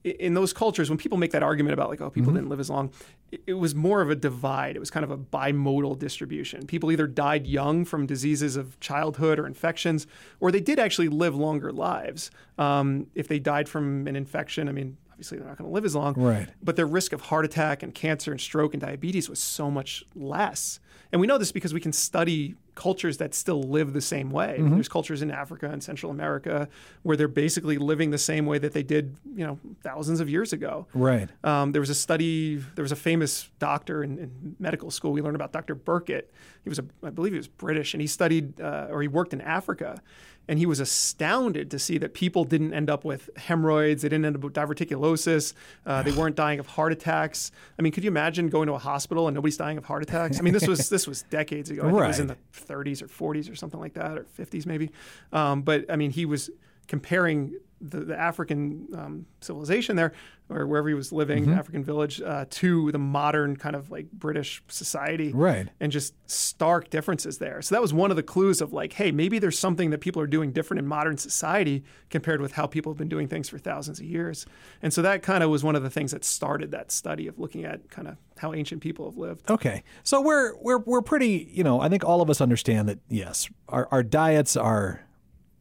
in 0.03 0.33
those 0.33 0.53
cultures, 0.53 0.89
when 0.89 0.97
people 0.97 1.17
make 1.17 1.31
that 1.31 1.43
argument 1.43 1.73
about 1.73 1.89
like, 1.89 1.99
oh, 1.99 2.09
people 2.09 2.31
didn't 2.31 2.47
live 2.47 2.61
as 2.61 2.69
long, 2.69 2.89
it, 3.33 3.43
it 3.47 3.53
was 3.55 3.75
more 3.75 4.01
of 4.01 4.09
a 4.09 4.15
divide. 4.15 4.77
It 4.77 4.79
was 4.79 4.89
kind 4.89 5.03
of 5.03 5.11
a 5.11 5.17
bimodal 5.17 5.99
distribution. 5.99 6.65
People 6.65 6.89
either 6.89 7.05
died 7.05 7.45
young 7.45 7.83
from 7.83 8.05
diseases 8.05 8.55
of 8.55 8.79
childhood 8.79 9.37
or 9.39 9.45
infections, 9.45 10.07
or 10.39 10.51
they 10.51 10.61
did 10.61 10.79
actually 10.79 11.09
live 11.09 11.35
longer 11.35 11.73
lives. 11.73 12.31
Um, 12.57 13.07
if 13.13 13.27
they 13.27 13.39
died 13.39 13.67
from 13.67 14.07
an 14.07 14.15
infection, 14.15 14.69
I 14.69 14.71
mean, 14.71 14.95
obviously 15.11 15.37
they're 15.37 15.47
not 15.47 15.57
going 15.57 15.69
to 15.69 15.73
live 15.73 15.85
as 15.85 15.95
long. 15.95 16.13
Right. 16.15 16.47
But 16.63 16.77
their 16.77 16.87
risk 16.87 17.11
of 17.11 17.21
heart 17.21 17.43
attack 17.43 17.83
and 17.83 17.93
cancer 17.93 18.31
and 18.31 18.39
stroke 18.39 18.73
and 18.73 18.81
diabetes 18.81 19.29
was 19.29 19.39
so 19.39 19.69
much 19.69 20.05
less. 20.15 20.79
And 21.11 21.19
we 21.19 21.27
know 21.27 21.37
this 21.37 21.51
because 21.51 21.73
we 21.73 21.81
can 21.81 21.91
study 21.93 22.55
cultures 22.75 23.17
that 23.17 23.33
still 23.33 23.61
live 23.61 23.93
the 23.93 24.01
same 24.01 24.29
way. 24.29 24.57
Mm-hmm. 24.59 24.75
There's 24.75 24.89
cultures 24.89 25.21
in 25.21 25.31
Africa 25.31 25.69
and 25.69 25.83
Central 25.83 26.11
America 26.11 26.69
where 27.03 27.17
they're 27.17 27.27
basically 27.27 27.77
living 27.77 28.11
the 28.11 28.17
same 28.17 28.45
way 28.45 28.57
that 28.59 28.73
they 28.73 28.83
did, 28.83 29.15
you 29.35 29.45
know, 29.45 29.59
thousands 29.83 30.19
of 30.19 30.29
years 30.29 30.53
ago. 30.53 30.87
Right. 30.93 31.29
Um, 31.43 31.71
there 31.71 31.81
was 31.81 31.89
a 31.89 31.95
study. 31.95 32.57
There 32.75 32.83
was 32.83 32.91
a 32.91 32.97
famous 32.97 33.49
doctor 33.59 34.03
in, 34.03 34.17
in 34.17 34.55
medical 34.59 34.91
school. 34.91 35.11
We 35.11 35.21
learned 35.21 35.35
about 35.35 35.51
Dr. 35.51 35.75
Burkitt. 35.75 36.23
He 36.63 36.69
was, 36.69 36.79
a, 36.79 36.85
I 37.03 37.09
believe, 37.09 37.33
he 37.33 37.37
was 37.37 37.47
British, 37.47 37.93
and 37.93 38.01
he 38.01 38.07
studied 38.07 38.61
uh, 38.61 38.87
or 38.89 39.01
he 39.01 39.07
worked 39.07 39.33
in 39.33 39.41
Africa, 39.41 40.01
and 40.47 40.59
he 40.59 40.65
was 40.65 40.79
astounded 40.79 41.71
to 41.71 41.79
see 41.79 41.97
that 41.97 42.13
people 42.13 42.43
didn't 42.43 42.73
end 42.73 42.89
up 42.89 43.03
with 43.03 43.29
hemorrhoids. 43.35 44.01
They 44.03 44.09
didn't 44.09 44.25
end 44.25 44.35
up 44.35 44.43
with 44.43 44.53
diverticulosis. 44.53 45.53
Uh, 45.85 46.03
they 46.03 46.11
weren't 46.11 46.35
dying 46.35 46.59
of 46.59 46.67
heart 46.67 46.91
attacks. 46.91 47.51
I 47.79 47.81
mean, 47.81 47.91
could 47.91 48.03
you 48.03 48.09
imagine 48.09 48.49
going 48.49 48.67
to 48.67 48.73
a 48.73 48.79
hospital 48.79 49.27
and 49.27 49.35
nobody's 49.35 49.57
dying 49.57 49.77
of 49.77 49.85
heart 49.85 50.03
attacks? 50.03 50.39
I 50.39 50.41
mean, 50.41 50.53
this 50.53 50.67
was 50.67 50.89
this 50.89 51.07
was 51.07 51.23
decades 51.23 51.69
ago. 51.69 51.81
I 51.81 51.85
think 51.85 51.99
it 52.03 52.07
was 52.07 52.19
in 52.19 52.27
the 52.27 52.33
Right. 52.33 52.60
30s 52.65 53.01
or 53.01 53.07
40s 53.07 53.51
or 53.51 53.55
something 53.55 53.79
like 53.79 53.93
that, 53.93 54.17
or 54.17 54.25
50s 54.37 54.65
maybe. 54.65 54.91
Um, 55.31 55.61
but 55.61 55.85
I 55.89 55.95
mean, 55.95 56.11
he 56.11 56.25
was 56.25 56.49
comparing 56.87 57.55
the, 57.81 58.01
the 58.01 58.17
African 58.19 58.87
um, 58.95 59.25
civilization 59.41 59.95
there, 59.95 60.13
or 60.49 60.67
wherever 60.67 60.87
he 60.87 60.93
was 60.93 61.11
living, 61.11 61.43
Mm-hmm. 61.45 61.53
African 61.53 61.83
village, 61.83 62.21
uh, 62.21 62.45
to 62.49 62.91
the 62.91 62.97
modern 62.99 63.55
kind 63.55 63.75
of 63.75 63.89
like 63.89 64.11
British 64.11 64.61
society, 64.67 65.31
Right. 65.33 65.67
and 65.79 65.91
just 65.91 66.13
stark 66.29 66.89
differences 66.89 67.37
there. 67.39 67.61
So 67.61 67.73
that 67.75 67.81
was 67.81 67.93
one 67.93 68.11
of 68.11 68.17
the 68.17 68.23
clues 68.23 68.61
of 68.61 68.71
like, 68.73 68.93
hey, 68.93 69.11
maybe 69.11 69.39
there's 69.39 69.57
something 69.57 69.89
that 69.89 69.99
people 69.99 70.21
are 70.21 70.27
doing 70.27 70.51
different 70.51 70.79
in 70.79 70.87
modern 70.87 71.17
society 71.17 71.83
compared 72.09 72.39
with 72.41 72.51
how 72.53 72.67
people 72.67 72.91
have 72.91 72.97
been 72.97 73.09
doing 73.09 73.27
things 73.27 73.49
for 73.49 73.57
thousands 73.57 73.99
of 73.99 74.05
years. 74.05 74.45
And 74.81 74.93
so 74.93 75.01
that 75.01 75.23
kind 75.23 75.43
of 75.43 75.49
was 75.49 75.63
one 75.63 75.75
of 75.75 75.83
the 75.83 75.89
things 75.89 76.11
that 76.11 76.23
started 76.23 76.71
that 76.71 76.91
study 76.91 77.27
of 77.27 77.39
looking 77.39 77.65
at 77.65 77.89
kind 77.89 78.07
of 78.07 78.17
how 78.37 78.53
ancient 78.53 78.81
people 78.81 79.05
have 79.05 79.17
lived. 79.17 79.49
Okay. 79.49 79.83
So 80.03 80.21
we're 80.21 80.55
we're 80.57 80.79
we're 80.79 81.01
pretty, 81.01 81.49
you 81.51 81.63
know, 81.63 81.79
I 81.79 81.89
think 81.89 82.03
all 82.03 82.21
of 82.21 82.29
us 82.29 82.41
understand 82.41 82.89
that 82.89 82.99
yes, 83.09 83.49
our 83.69 83.87
our 83.91 84.03
diets 84.03 84.55
are 84.57 85.01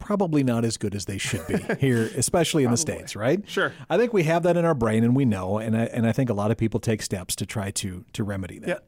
probably 0.01 0.43
not 0.43 0.65
as 0.65 0.75
good 0.77 0.93
as 0.95 1.05
they 1.05 1.17
should 1.17 1.47
be 1.47 1.57
here, 1.79 2.09
especially 2.17 2.65
in 2.65 2.71
the 2.71 2.77
states, 2.77 3.15
right? 3.15 3.41
Sure. 3.47 3.71
I 3.89 3.97
think 3.97 4.11
we 4.11 4.23
have 4.23 4.43
that 4.43 4.57
in 4.57 4.65
our 4.65 4.73
brain 4.75 5.05
and 5.05 5.15
we 5.15 5.23
know 5.23 5.57
and 5.59 5.77
I 5.77 5.83
and 5.85 6.05
I 6.05 6.11
think 6.11 6.29
a 6.29 6.33
lot 6.33 6.51
of 6.51 6.57
people 6.57 6.79
take 6.81 7.01
steps 7.01 7.35
to 7.37 7.45
try 7.45 7.71
to 7.71 8.03
to 8.11 8.23
remedy 8.25 8.59
that. 8.59 8.67
Yeah. 8.67 8.79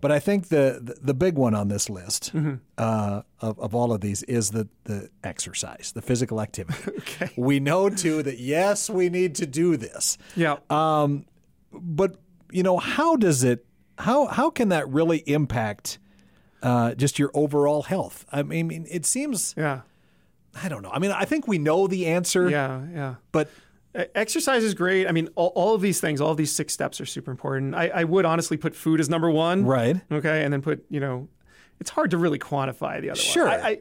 But 0.00 0.12
I 0.12 0.20
think 0.20 0.46
the, 0.48 0.78
the 0.80 0.94
the 1.02 1.14
big 1.14 1.34
one 1.36 1.54
on 1.54 1.66
this 1.68 1.90
list 1.90 2.32
Mm-hmm. 2.32 2.54
uh, 2.76 3.22
of, 3.40 3.58
of 3.58 3.74
all 3.74 3.92
of 3.92 4.00
these 4.00 4.22
is 4.24 4.50
the 4.52 4.68
the 4.84 5.08
exercise, 5.24 5.90
the 5.92 6.02
physical 6.02 6.40
activity. 6.40 6.78
Okay. 6.98 7.30
We 7.36 7.58
know 7.58 7.88
too 7.88 8.22
that 8.22 8.38
yes, 8.38 8.88
we 8.88 9.08
need 9.08 9.34
to 9.36 9.46
do 9.46 9.76
this 9.76 10.18
Yeah. 10.36 10.58
Um, 10.70 11.24
but 11.72 12.14
you 12.52 12.62
know 12.62 12.76
how 12.78 13.16
does 13.16 13.42
it 13.42 13.64
how 13.98 14.26
how 14.26 14.50
can 14.50 14.68
that 14.68 14.88
really 14.88 15.18
impact 15.26 15.98
uh, 16.62 16.94
just 16.94 17.18
your 17.18 17.30
overall 17.34 17.82
health 17.82 18.24
i 18.32 18.42
mean 18.42 18.86
it 18.90 19.04
seems 19.06 19.54
yeah. 19.56 19.80
I 20.62 20.68
don't 20.68 20.82
know 20.82 20.90
i 20.90 20.98
mean 20.98 21.10
i 21.12 21.24
think 21.24 21.46
we 21.48 21.58
know 21.58 21.86
the 21.86 22.06
answer 22.06 22.48
Yeah. 22.50 22.82
Yeah. 22.92 23.14
but 23.32 23.50
Exercise 24.14 24.62
is 24.62 24.74
great. 24.74 25.08
I 25.08 25.12
mean, 25.12 25.28
all, 25.34 25.50
all 25.56 25.74
of 25.74 25.80
these 25.80 25.98
things, 25.98 26.20
all 26.20 26.30
of 26.30 26.36
these 26.36 26.52
six 26.52 26.72
steps 26.72 27.00
are 27.00 27.06
super 27.06 27.30
important. 27.32 27.74
I, 27.74 27.88
I 27.88 28.04
would 28.04 28.26
honestly 28.26 28.56
put 28.56 28.76
food 28.76 29.00
as 29.00 29.08
number 29.08 29.28
one. 29.30 29.64
right 29.64 29.96
Okay. 30.12 30.44
And 30.44 30.52
then 30.52 30.60
put, 30.62 30.84
you 30.88 31.00
know, 31.00 31.26
it's 31.80 31.90
hard 31.90 32.10
to 32.12 32.18
really 32.18 32.38
quantify 32.38 33.00
the 33.00 33.10
other 33.10 33.18
Sure. 33.20 33.46
one. 33.46 33.58
I, 33.60 33.68
I, 33.70 33.78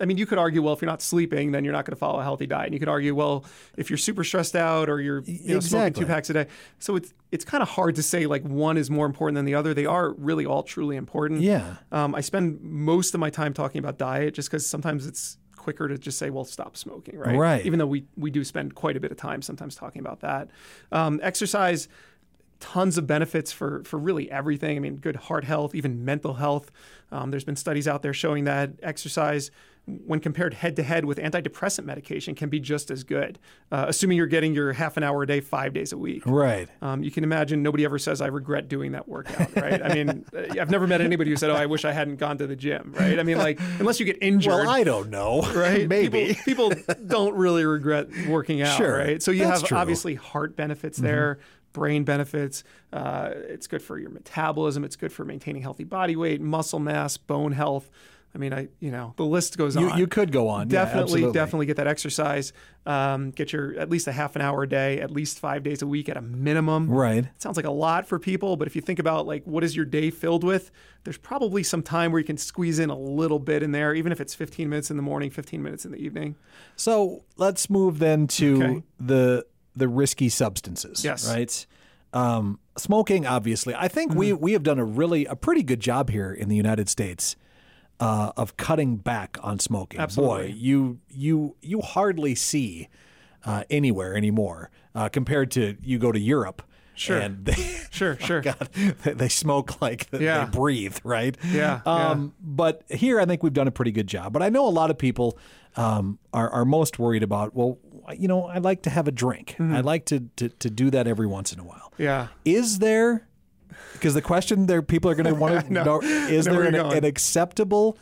I 0.00 0.04
mean, 0.06 0.16
you 0.16 0.26
could 0.26 0.38
argue, 0.38 0.62
well, 0.62 0.72
if 0.72 0.80
you're 0.80 0.90
not 0.90 1.02
sleeping, 1.02 1.50
then 1.52 1.64
you're 1.64 1.72
not 1.72 1.84
going 1.84 1.92
to 1.94 1.98
follow 1.98 2.20
a 2.20 2.22
healthy 2.22 2.46
diet. 2.46 2.66
And 2.66 2.72
you 2.74 2.78
could 2.80 2.88
argue, 2.88 3.14
well, 3.14 3.44
if 3.76 3.90
you're 3.90 3.98
super 3.98 4.24
stressed 4.24 4.56
out 4.56 4.88
or 4.88 5.00
you're 5.00 5.22
you 5.24 5.54
know, 5.54 5.60
smoking 5.60 5.92
two 5.92 6.06
packs 6.06 6.30
a 6.30 6.34
day. 6.34 6.46
So 6.78 6.96
it's 6.96 7.12
it's 7.30 7.44
kind 7.44 7.62
of 7.62 7.68
hard 7.68 7.96
to 7.96 8.02
say 8.02 8.26
like 8.26 8.44
one 8.44 8.78
is 8.78 8.90
more 8.90 9.06
important 9.06 9.34
than 9.36 9.44
the 9.44 9.54
other. 9.56 9.74
They 9.74 9.86
are 9.86 10.12
really 10.14 10.46
all 10.46 10.62
truly 10.62 10.96
important. 10.96 11.40
Yeah. 11.42 11.74
Um, 11.90 12.14
I 12.14 12.20
spend 12.22 12.60
most 12.62 13.12
of 13.12 13.20
my 13.20 13.28
time 13.28 13.52
talking 13.52 13.80
about 13.80 13.98
diet 13.98 14.34
just 14.34 14.48
because 14.50 14.66
sometimes 14.66 15.06
it's 15.06 15.36
quicker 15.62 15.88
to 15.88 15.96
just 15.96 16.18
say, 16.18 16.30
well, 16.30 16.44
stop 16.44 16.76
smoking, 16.76 17.18
right? 17.18 17.36
Right. 17.36 17.64
Even 17.64 17.78
though 17.78 17.86
we 17.86 18.04
we 18.16 18.30
do 18.30 18.44
spend 18.44 18.74
quite 18.74 18.96
a 18.96 19.00
bit 19.00 19.10
of 19.10 19.16
time 19.16 19.42
sometimes 19.42 19.74
talking 19.74 20.00
about 20.00 20.20
that. 20.20 20.48
Um, 20.90 21.20
exercise 21.22 21.88
tons 22.60 22.96
of 22.96 23.06
benefits 23.06 23.50
for 23.52 23.82
for 23.84 23.98
really 23.98 24.30
everything. 24.30 24.76
I 24.76 24.80
mean, 24.80 24.96
good 24.96 25.16
heart 25.16 25.44
health, 25.44 25.74
even 25.74 26.04
mental 26.04 26.34
health. 26.34 26.70
Um, 27.10 27.30
there's 27.30 27.44
been 27.44 27.56
studies 27.56 27.88
out 27.88 28.02
there 28.02 28.14
showing 28.14 28.44
that 28.44 28.70
exercise, 28.82 29.50
when 29.86 30.20
compared 30.20 30.54
head 30.54 30.76
to 30.76 30.82
head 30.84 31.04
with 31.04 31.18
antidepressant 31.18 31.84
medication, 31.84 32.36
can 32.36 32.48
be 32.48 32.60
just 32.60 32.88
as 32.90 33.02
good, 33.02 33.38
uh, 33.72 33.86
assuming 33.88 34.16
you're 34.16 34.28
getting 34.28 34.54
your 34.54 34.72
half 34.74 34.96
an 34.96 35.02
hour 35.02 35.24
a 35.24 35.26
day, 35.26 35.40
five 35.40 35.72
days 35.72 35.92
a 35.92 35.98
week. 35.98 36.22
right 36.24 36.68
Um, 36.80 37.02
you 37.02 37.10
can 37.10 37.24
imagine 37.24 37.64
nobody 37.64 37.84
ever 37.84 37.98
says, 37.98 38.20
I 38.20 38.28
regret 38.28 38.68
doing 38.68 38.92
that 38.92 39.08
workout, 39.08 39.54
right? 39.56 39.82
I 39.82 39.92
mean, 39.92 40.24
uh, 40.36 40.60
I've 40.60 40.70
never 40.70 40.86
met 40.86 41.00
anybody 41.00 41.30
who 41.30 41.36
said, 41.36 41.50
Oh, 41.50 41.56
I 41.56 41.66
wish 41.66 41.84
I 41.84 41.90
hadn't 41.92 42.16
gone 42.16 42.38
to 42.38 42.46
the 42.46 42.54
gym, 42.54 42.94
right? 42.96 43.18
I 43.18 43.24
mean, 43.24 43.38
like, 43.38 43.60
unless 43.80 43.98
you 43.98 44.06
get 44.06 44.18
injured. 44.22 44.52
well 44.52 44.68
i 44.68 44.84
don't 44.84 45.10
know 45.10 45.42
Right? 45.54 45.88
maybe 45.88 46.38
People, 46.44 46.70
people 46.70 46.96
don't 47.08 47.34
really 47.34 47.64
regret 47.64 48.06
working 48.28 48.62
out, 48.62 48.76
Sure. 48.76 48.96
right? 48.98 49.20
So 49.20 49.32
you 49.32 49.40
That's 49.44 49.62
have 49.62 49.68
true. 49.68 49.74
Mm-hmm. 49.74 49.82
obviously 49.82 50.14
heart 50.14 50.54
benefits 50.54 50.96
there, 50.98 51.40
brain 51.72 52.04
benefits. 52.04 52.62
Uh, 52.92 53.30
it's 53.34 53.66
good 53.66 53.82
for 53.82 53.98
your 53.98 54.10
metabolism. 54.10 54.84
It's 54.84 54.94
good 54.96 55.12
for 55.12 55.24
maintaining 55.24 55.62
healthy 55.62 55.84
body 55.84 56.14
weight, 56.14 56.40
muscle 56.40 56.78
mass, 56.78 57.16
bone 57.16 57.50
health. 57.52 57.90
I 58.34 58.38
mean, 58.38 58.52
I 58.54 58.68
you 58.80 58.90
know 58.90 59.12
the 59.16 59.24
list 59.26 59.58
goes 59.58 59.76
you, 59.76 59.90
on. 59.90 59.98
you 59.98 60.06
could 60.06 60.32
go 60.32 60.48
on 60.48 60.68
definitely, 60.68 61.02
absolutely. 61.02 61.32
definitely 61.32 61.66
get 61.66 61.76
that 61.76 61.86
exercise. 61.86 62.52
Um, 62.86 63.30
get 63.30 63.52
your 63.52 63.78
at 63.78 63.90
least 63.90 64.06
a 64.08 64.12
half 64.12 64.34
an 64.36 64.42
hour 64.42 64.62
a 64.62 64.68
day, 64.68 65.00
at 65.00 65.10
least 65.10 65.38
five 65.38 65.62
days 65.62 65.82
a 65.82 65.86
week 65.86 66.08
at 66.08 66.16
a 66.16 66.22
minimum. 66.22 66.88
right 66.90 67.24
It 67.24 67.42
sounds 67.42 67.56
like 67.56 67.66
a 67.66 67.70
lot 67.70 68.06
for 68.06 68.18
people, 68.18 68.56
but 68.56 68.66
if 68.66 68.74
you 68.74 68.80
think 68.82 68.98
about 68.98 69.26
like 69.26 69.44
what 69.44 69.62
is 69.62 69.76
your 69.76 69.84
day 69.84 70.10
filled 70.10 70.44
with, 70.44 70.70
there's 71.04 71.18
probably 71.18 71.62
some 71.62 71.82
time 71.82 72.10
where 72.10 72.18
you 72.20 72.24
can 72.26 72.38
squeeze 72.38 72.78
in 72.78 72.88
a 72.90 72.96
little 72.98 73.38
bit 73.38 73.62
in 73.62 73.72
there, 73.72 73.94
even 73.94 74.12
if 74.12 74.20
it's 74.20 74.34
15 74.34 74.68
minutes 74.68 74.90
in 74.90 74.96
the 74.96 75.02
morning, 75.02 75.30
15 75.30 75.62
minutes 75.62 75.84
in 75.84 75.92
the 75.92 75.98
evening. 75.98 76.34
so 76.74 77.24
let's 77.36 77.68
move 77.68 77.98
then 77.98 78.26
to 78.26 78.62
Okay. 78.62 78.82
the 78.98 79.46
the 79.76 79.88
risky 79.88 80.28
substances 80.28 81.04
Yes. 81.04 81.28
right 81.28 81.66
um, 82.14 82.58
smoking 82.76 83.26
obviously 83.26 83.74
i 83.74 83.88
think 83.88 84.14
we 84.14 84.30
Mm-hmm. 84.30 84.42
we 84.42 84.52
have 84.52 84.62
done 84.62 84.78
a 84.78 84.84
really 84.84 85.24
a 85.26 85.34
pretty 85.36 85.62
good 85.62 85.80
job 85.80 86.10
here 86.10 86.30
in 86.32 86.48
the 86.50 86.56
united 86.56 86.88
states 86.90 87.36
uh, 88.02 88.32
of 88.36 88.56
cutting 88.56 88.96
back 88.96 89.30
on 89.42 89.58
smoking. 89.58 90.00
Absolutely. 90.00 90.48
Boy, 90.48 90.54
you 90.56 90.98
you 91.08 91.56
you 91.62 91.80
hardly 91.80 92.34
see 92.34 92.88
uh, 93.44 93.62
anywhere 93.70 94.16
anymore 94.16 94.70
uh, 94.94 95.08
compared 95.08 95.50
to 95.52 95.76
you 95.82 95.98
go 95.98 96.10
to 96.12 96.18
Europe. 96.20 96.62
Sure. 96.94 97.18
And 97.18 97.44
they, 97.46 97.54
Sure, 97.90 98.16
sure. 98.28 98.40
God, 98.42 98.68
they- 99.04 99.28
smoke 99.28 99.80
like 99.80 100.08
Yeah. 100.12 100.44
they 100.44 100.50
breathe, 100.50 100.98
right? 101.04 101.36
Yeah, 101.50 101.80
Um, 101.86 102.34
But 102.40 102.82
here, 102.88 103.18
I 103.22 103.24
think 103.26 103.42
we've 103.42 103.52
done 103.60 103.68
a 103.68 103.72
pretty 103.78 103.92
good 103.92 104.06
job. 104.06 104.32
But 104.32 104.42
I 104.42 104.50
know 104.50 104.66
a 104.68 104.74
lot 104.80 104.90
of 104.90 104.98
people 104.98 105.38
um, 105.76 106.18
are, 106.34 106.50
are 106.50 106.64
most 106.66 106.98
worried 106.98 107.22
about, 107.22 107.54
well, 107.54 107.78
you 108.18 108.28
know, 108.28 108.44
I 108.44 108.58
like 108.58 108.82
to 108.82 108.90
have 108.90 109.08
a 109.08 109.12
drink. 109.12 109.56
Mm-hmm. 109.58 109.74
I 109.76 109.80
like 109.80 110.04
to, 110.06 110.20
to 110.36 110.48
to 110.64 110.68
do 110.70 110.90
that 110.90 111.06
every 111.06 111.26
once 111.26 111.52
in 111.54 111.60
a 111.60 111.64
while. 111.64 111.92
Yeah. 111.98 112.28
Is 112.44 112.78
there? 112.78 113.26
Because 113.94 114.14
the 114.14 114.22
question 114.22 114.66
there, 114.66 114.82
people 114.82 115.10
are 115.10 115.14
going 115.14 115.26
to 115.26 115.34
want 115.34 115.66
to 115.66 115.72
know: 115.72 116.00
Is 116.02 116.44
there 116.44 116.62
an, 116.62 116.74
an 116.74 117.04
acceptable 117.04 117.98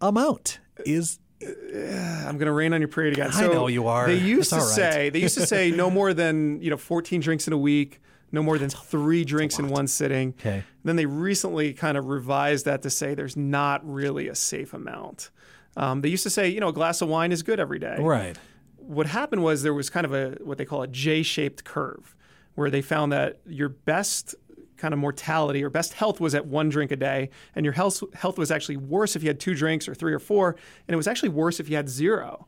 amount? 0.00 0.60
Is 0.84 1.18
I'm 1.42 2.36
going 2.36 2.46
to 2.46 2.52
rain 2.52 2.72
on 2.74 2.80
your 2.80 2.88
parade 2.88 3.14
again. 3.14 3.30
I 3.32 3.46
know 3.46 3.66
you 3.66 3.86
are. 3.86 4.06
They 4.06 4.18
used 4.18 4.50
That's 4.50 4.74
to 4.74 4.82
right. 4.82 4.92
say 4.92 5.10
they 5.10 5.20
used 5.20 5.38
to 5.38 5.46
say 5.46 5.70
no 5.70 5.90
more 5.98 6.12
than 6.12 6.60
you 6.60 6.70
know 6.70 6.76
14 6.76 7.20
drinks 7.20 7.46
in 7.46 7.52
a 7.52 7.58
week, 7.58 8.00
no 8.30 8.42
more 8.42 8.58
than 8.58 8.68
three 8.68 9.24
drinks 9.24 9.58
in 9.58 9.68
one 9.68 9.86
sitting. 9.86 10.34
Okay. 10.38 10.64
Then 10.84 10.96
they 10.96 11.06
recently 11.06 11.72
kind 11.72 11.96
of 11.96 12.06
revised 12.06 12.66
that 12.66 12.82
to 12.82 12.90
say 12.90 13.14
there's 13.14 13.36
not 13.36 13.80
really 13.88 14.28
a 14.28 14.34
safe 14.34 14.74
amount. 14.74 15.30
Um, 15.76 16.02
they 16.02 16.08
used 16.08 16.24
to 16.24 16.30
say 16.30 16.48
you 16.48 16.60
know 16.60 16.68
a 16.68 16.72
glass 16.72 17.00
of 17.00 17.08
wine 17.08 17.32
is 17.32 17.42
good 17.42 17.58
every 17.60 17.78
day. 17.78 17.96
right? 17.98 18.38
What 18.76 19.06
happened 19.06 19.42
was 19.42 19.62
there 19.62 19.74
was 19.74 19.88
kind 19.88 20.04
of 20.04 20.12
a 20.12 20.36
what 20.42 20.58
they 20.58 20.64
call 20.64 20.82
a 20.82 20.88
J-shaped 20.88 21.64
curve, 21.64 22.14
where 22.54 22.70
they 22.70 22.82
found 22.82 23.12
that 23.12 23.38
your 23.46 23.68
best 23.70 24.34
kind 24.80 24.94
of 24.94 24.98
mortality 24.98 25.62
or 25.62 25.70
best 25.70 25.92
health 25.92 26.20
was 26.20 26.34
at 26.34 26.46
one 26.46 26.68
drink 26.68 26.90
a 26.90 26.96
day, 26.96 27.30
and 27.54 27.64
your 27.64 27.74
health 27.74 28.02
health 28.14 28.38
was 28.38 28.50
actually 28.50 28.76
worse 28.76 29.14
if 29.14 29.22
you 29.22 29.28
had 29.28 29.38
two 29.38 29.54
drinks 29.54 29.88
or 29.88 29.94
three 29.94 30.12
or 30.12 30.18
four, 30.18 30.56
and 30.88 30.94
it 30.94 30.96
was 30.96 31.06
actually 31.06 31.28
worse 31.28 31.60
if 31.60 31.68
you 31.68 31.76
had 31.76 31.88
zero. 31.88 32.46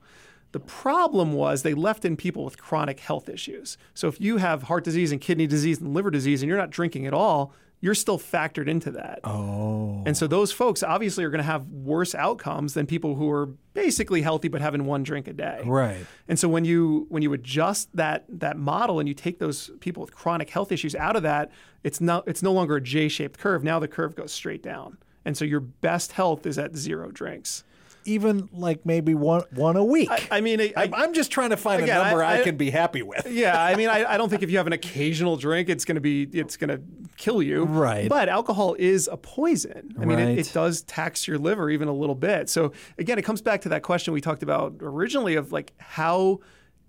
The 0.52 0.60
problem 0.60 1.32
was 1.32 1.62
they 1.62 1.74
left 1.74 2.04
in 2.04 2.16
people 2.16 2.44
with 2.44 2.58
chronic 2.58 3.00
health 3.00 3.28
issues. 3.28 3.78
So 3.94 4.08
if 4.08 4.20
you 4.20 4.36
have 4.36 4.64
heart 4.64 4.84
disease 4.84 5.10
and 5.10 5.20
kidney 5.20 5.46
disease 5.46 5.80
and 5.80 5.94
liver 5.94 6.10
disease 6.10 6.42
and 6.42 6.48
you're 6.48 6.58
not 6.58 6.70
drinking 6.70 7.06
at 7.06 7.14
all, 7.14 7.54
you're 7.84 7.94
still 7.96 8.18
factored 8.18 8.68
into 8.68 8.92
that. 8.92 9.18
Oh, 9.24 10.02
And 10.06 10.16
so 10.16 10.26
those 10.28 10.52
folks 10.52 10.82
obviously 10.84 11.24
are 11.24 11.30
going 11.30 11.40
to 11.40 11.44
have 11.44 11.68
worse 11.68 12.14
outcomes 12.14 12.74
than 12.74 12.86
people 12.86 13.16
who 13.16 13.28
are 13.28 13.46
basically 13.74 14.22
healthy 14.22 14.46
but 14.48 14.60
having 14.60 14.84
one 14.86 15.02
drink 15.02 15.26
a 15.26 15.32
day. 15.32 15.60
right. 15.66 16.06
And 16.28 16.38
so 16.38 16.48
when 16.48 16.64
you 16.64 17.06
when 17.10 17.22
you 17.22 17.32
adjust 17.32 17.94
that 17.96 18.24
that 18.28 18.56
model 18.56 19.00
and 19.00 19.08
you 19.08 19.14
take 19.14 19.38
those 19.40 19.70
people 19.80 20.00
with 20.00 20.14
chronic 20.14 20.48
health 20.48 20.70
issues 20.72 20.94
out 20.94 21.16
of 21.16 21.22
that, 21.24 21.50
it's 21.82 22.00
no 22.00 22.22
it's 22.26 22.42
no 22.42 22.52
longer 22.52 22.76
a 22.76 22.80
J-shaped 22.80 23.38
curve. 23.38 23.62
Now 23.64 23.78
the 23.80 23.88
curve 23.88 24.14
goes 24.14 24.32
straight 24.32 24.62
down. 24.62 24.96
And 25.24 25.36
so 25.36 25.44
your 25.44 25.60
best 25.60 26.12
health 26.12 26.46
is 26.46 26.58
at 26.58 26.76
zero 26.76 27.10
drinks. 27.10 27.64
Even 28.04 28.48
like 28.52 28.84
maybe 28.84 29.14
one 29.14 29.42
one 29.54 29.76
a 29.76 29.84
week. 29.84 30.10
I, 30.10 30.38
I 30.38 30.40
mean, 30.40 30.60
I, 30.60 30.72
I'm, 30.76 30.92
I'm 30.94 31.12
just 31.14 31.30
trying 31.30 31.50
to 31.50 31.56
find 31.56 31.82
Again, 31.82 32.00
a 32.00 32.04
number 32.04 32.24
I, 32.24 32.34
I- 32.36 32.40
I- 32.40 32.42
can 32.42 32.56
be 32.56 32.70
happy 32.70 33.02
with. 33.02 33.30
yeah, 33.30 33.60
I 33.62 33.76
mean, 33.76 33.88
I, 33.88 34.04
I 34.04 34.16
don't 34.16 34.28
think 34.28 34.42
if 34.42 34.50
you 34.50 34.56
have 34.58 34.66
an 34.66 34.72
occasional 34.72 35.36
drink, 35.36 35.68
it's 35.68 35.84
going 35.84 35.94
to 35.94 36.00
be 36.00 36.24
it's 36.32 36.56
going 36.56 36.70
to 36.70 36.80
kill 37.16 37.42
you. 37.42 37.64
Right. 37.64 38.08
But 38.08 38.28
alcohol 38.28 38.74
is 38.78 39.08
a 39.10 39.16
poison. 39.16 39.94
I 40.00 40.04
mean, 40.04 40.18
Right. 40.18 40.28
it, 40.38 40.46
it 40.48 40.52
does 40.52 40.82
tax 40.82 41.26
your 41.28 41.38
liver 41.38 41.70
even 41.70 41.88
a 41.88 41.92
little 41.92 42.14
bit. 42.14 42.48
So 42.48 42.72
again, 42.98 43.18
it 43.18 43.22
comes 43.22 43.42
back 43.42 43.60
to 43.62 43.68
that 43.70 43.82
question 43.82 44.12
we 44.14 44.20
talked 44.20 44.42
about 44.42 44.74
originally 44.80 45.34
of 45.36 45.52
like 45.52 45.72
how 45.78 46.40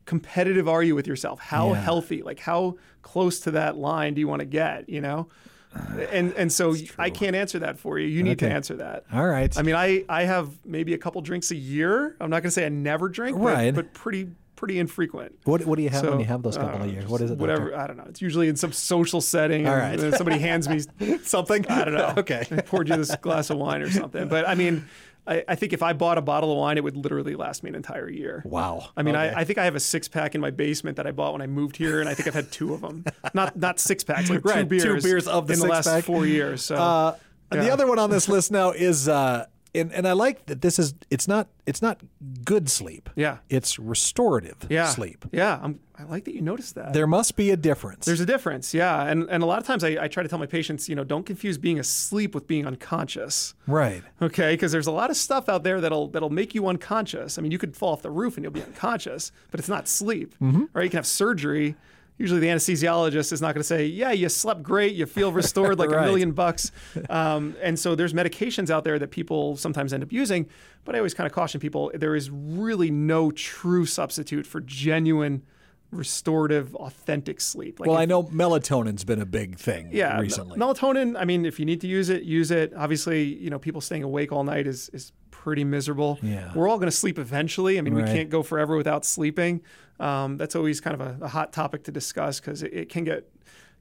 competitive 0.06 0.68
are 0.68 0.84
you 0.84 0.96
with 0.96 1.08
yourself? 1.08 1.40
How 1.40 1.70
Yeah. 1.70 1.82
healthy? 1.82 2.22
Like 2.22 2.40
how 2.40 2.76
close 3.02 3.40
to 3.42 3.52
that 3.52 3.78
line 3.78 4.14
do 4.14 4.22
you 4.22 4.28
want 4.28 4.40
to 4.42 4.46
get? 4.46 4.90
You 4.90 5.02
know. 5.02 5.28
And 6.12 6.34
and 6.34 6.52
so 6.52 6.76
I 7.00 7.10
can't 7.10 7.36
answer 7.36 7.58
that 7.60 7.80
for 7.80 7.98
you. 7.98 8.08
You 8.08 8.22
need 8.22 8.38
to 8.40 8.48
answer 8.50 8.76
that. 8.76 9.06
All 9.12 9.26
right. 9.28 9.58
I 9.58 9.64
mean, 9.64 9.74
I, 9.76 10.04
I 10.08 10.24
have 10.24 10.64
maybe 10.66 10.94
a 10.94 10.98
couple 11.00 11.20
drinks 11.22 11.50
a 11.50 11.56
year. 11.56 12.16
I'm 12.22 12.30
not 12.30 12.38
going 12.44 12.50
to 12.50 12.52
say 12.52 12.66
I 12.66 12.70
never 12.70 13.10
drink, 13.10 13.38
but, 13.38 13.44
Right. 13.44 13.74
but 13.74 13.92
pretty 13.94 14.30
pretty 14.64 14.80
infrequent. 14.80 15.36
what, 15.44 15.66
what 15.66 15.76
do 15.76 15.84
you 15.84 15.90
have 15.90 16.08
when 16.08 16.22
you 16.22 16.26
have 16.26 16.42
those 16.42 16.56
couple 16.56 16.82
uh, 16.82 16.86
of 16.86 16.92
years? 16.92 17.06
What 17.06 17.20
is 17.20 17.32
it? 17.32 17.38
Whatever. 17.38 17.72
doctor? 17.72 17.78
I 17.80 17.88
don't 17.88 17.98
know. 17.98 18.06
It's 18.08 18.22
usually 18.22 18.48
in 18.48 18.56
some 18.56 18.72
social 18.72 19.20
setting. 19.20 19.68
All 19.68 19.76
right. 19.76 20.00
and 20.00 20.16
somebody 20.16 20.40
hands 20.40 20.70
me 20.70 20.80
Something? 21.24 21.68
I 21.68 21.84
don't 21.84 21.94
know. 21.96 22.14
okay. 22.20 22.48
I 22.50 22.62
poured 22.62 22.88
you 22.88 22.96
this 22.96 23.14
glass 23.18 23.50
of 23.50 23.58
wine 23.58 23.82
or 23.82 23.90
something. 23.92 24.30
But 24.30 24.48
I 24.48 24.56
mean, 24.56 24.86
I, 25.28 25.44
I 25.50 25.56
think 25.56 25.74
if 25.74 25.84
I 25.84 25.92
bought 25.92 26.18
a 26.18 26.22
bottle 26.22 26.50
of 26.54 26.58
wine, 26.60 26.78
it 26.78 26.84
would 26.86 26.96
literally 26.96 27.36
last 27.36 27.62
me 27.62 27.72
an 27.72 27.76
entire 27.76 28.10
year. 28.10 28.42
Wow. 28.46 28.88
I 28.96 29.04
mean, 29.04 29.18
Okay. 29.18 29.34
I, 29.36 29.42
I 29.42 29.44
think 29.44 29.60
I 29.60 29.66
have 29.66 29.76
a 29.76 29.82
six 29.82 30.08
pack 30.08 30.34
in 30.34 30.40
my 30.40 30.52
basement 30.52 30.96
that 30.96 31.06
I 31.06 31.12
bought 31.12 31.34
when 31.34 31.42
I 31.42 31.48
moved 31.48 31.76
here, 31.76 32.00
and 32.00 32.08
I 32.08 32.14
think 32.14 32.28
I've 32.30 32.34
had 32.34 32.50
two 32.50 32.74
of 32.74 32.80
them. 32.80 33.04
Not 33.34 33.58
not 33.58 33.82
six 33.82 34.04
packs, 34.06 34.30
like 34.30 34.46
Right, 34.46 34.70
two 34.70 34.80
two 34.80 34.88
beers, 34.92 35.04
beers 35.04 35.28
of 35.28 35.48
the 35.48 35.54
in 35.56 35.60
the 35.60 35.68
last 35.68 35.86
six-pack. 35.86 36.06
four 36.06 36.26
years. 36.26 36.64
So 36.64 36.76
Uh, 36.78 37.16
The 37.52 37.70
other 37.70 37.86
one 37.86 38.00
on 38.00 38.10
this 38.10 38.30
list 38.30 38.50
now 38.52 38.72
is, 38.72 39.10
uh, 39.10 39.46
and, 39.76 39.92
and 39.94 40.08
I 40.08 40.14
like 40.14 40.46
that 40.48 40.62
this 40.62 40.78
is, 40.80 40.94
it's 41.10 41.28
not, 41.28 41.48
it's 41.66 41.82
not 41.82 42.02
good 42.44 42.70
sleep. 42.70 43.10
yeah, 43.16 43.38
It's 43.50 43.80
restorative 43.80 44.58
yeah, 44.70 44.88
sleep. 44.88 45.26
Yeah, 45.32 45.60
I'm, 45.62 45.80
I 45.98 46.04
like 46.04 46.26
that 46.26 46.34
you 46.34 46.42
noticed 46.42 46.76
that. 46.76 46.94
There 46.94 47.08
must 47.08 47.36
be 47.36 47.52
a 47.52 47.58
difference. 47.58 48.06
There's 48.06 48.20
a 48.20 48.26
difference, 48.26 48.74
yeah, 48.74 49.04
and 49.06 49.30
and 49.30 49.44
a 49.44 49.46
lot 49.46 49.60
of 49.60 49.66
times 49.66 49.84
I, 49.84 49.90
I 50.04 50.08
try 50.08 50.24
to 50.24 50.30
tell 50.30 50.40
my 50.40 50.48
patients, 50.48 50.90
you 50.90 50.96
know, 50.96 51.04
don't 51.04 51.24
confuse 51.26 51.58
being 51.60 51.80
asleep 51.80 52.34
with 52.34 52.48
being 52.48 52.66
unconscious. 52.66 53.54
right. 53.68 54.04
Okay, 54.22 54.54
because 54.54 54.72
there's 54.72 54.88
a 54.88 54.92
lot 54.92 55.10
of 55.12 55.18
stuff 55.18 55.48
out 55.50 55.64
there 55.64 55.80
that'll 55.82 56.08
that'll 56.08 56.32
make 56.32 56.56
you 56.56 56.68
unconscious. 56.68 57.38
I 57.38 57.42
mean, 57.42 57.52
you 57.52 57.60
could 57.60 57.78
fall 57.78 57.94
off 57.94 58.02
the 58.02 58.10
roof 58.10 58.38
and 58.38 58.44
you'll 58.44 58.52
be 58.52 58.64
unconscious, 58.64 59.32
but 59.52 59.60
it's 59.60 59.70
not 59.70 59.88
sleep. 59.88 60.34
Mm-hmm. 60.42 60.64
Right? 60.74 60.84
You 60.86 60.90
can 60.90 60.98
have 60.98 61.08
surgery. 61.08 61.76
Usually, 62.24 62.40
the 62.40 62.48
anesthesiologist 62.48 63.34
is 63.34 63.42
not 63.42 63.54
going 63.54 63.60
to 63.60 63.68
say, 63.68 63.86
"Yeah, 63.86 64.12
you 64.12 64.30
slept 64.30 64.64
great, 64.64 64.94
you 64.96 65.06
feel 65.06 65.32
restored 65.34 65.78
like 65.78 65.90
Right. 65.92 66.04
a 66.04 66.06
million 66.08 66.32
bucks." 66.32 66.72
Um, 67.10 67.56
and 67.62 67.78
so, 67.78 67.96
there's 67.96 68.14
medications 68.14 68.70
out 68.70 68.84
there 68.86 68.98
that 68.98 69.12
people 69.12 69.58
sometimes 69.58 69.92
end 69.94 70.04
up 70.04 70.12
using. 70.14 70.48
But 70.86 70.96
I 70.96 71.00
always 71.00 71.14
kind 71.14 71.28
of 71.28 71.34
caution 71.34 71.60
people: 71.60 71.92
there 71.94 72.16
is 72.16 72.30
really 72.32 72.90
no 72.92 73.30
true 73.32 73.86
substitute 73.86 74.48
for 74.48 74.62
genuine, 74.62 75.44
restorative, 75.92 76.76
authentic 76.76 77.40
sleep. 77.42 77.80
Like 77.80 77.88
Well, 77.88 77.98
if- 77.98 78.02
I 78.02 78.06
know 78.06 78.24
melatonin's 78.24 79.04
been 79.04 79.22
a 79.22 79.26
big 79.26 79.58
thing 79.58 79.90
yeah, 79.92 80.20
recently. 80.20 80.58
melatonin. 80.58 81.16
I 81.20 81.26
mean, 81.26 81.46
if 81.46 81.60
you 81.60 81.66
need 81.66 81.82
to 81.82 81.88
use 81.88 82.10
it, 82.10 82.24
use 82.24 82.52
it. 82.52 82.74
Obviously, 82.76 83.24
you 83.24 83.50
know, 83.50 83.60
people 83.60 83.82
staying 83.82 84.04
awake 84.04 84.32
all 84.32 84.44
night 84.44 84.66
is 84.66 84.90
is 84.94 85.12
pretty 85.44 85.66
miserable. 85.66 86.18
Yeah. 86.22 86.54
we're 86.56 86.70
all 86.70 86.78
going 86.78 86.90
to 86.90 86.96
sleep 86.96 87.20
eventually. 87.20 87.78
I 87.78 87.82
mean, 87.82 87.94
Right. 87.94 88.06
we 88.08 88.14
can't 88.16 88.30
go 88.30 88.44
forever 88.44 88.78
without 88.78 89.04
sleeping. 89.04 89.62
Um, 90.00 90.38
that's 90.38 90.56
always 90.56 90.80
kind 90.80 90.94
of 91.00 91.02
a, 91.02 91.26
a 91.26 91.28
hot 91.28 91.52
topic 91.52 91.84
to 91.84 91.92
discuss 91.92 92.40
because 92.40 92.64
it, 92.64 92.74
it 92.74 92.90
can 92.90 93.04
get. 93.04 93.30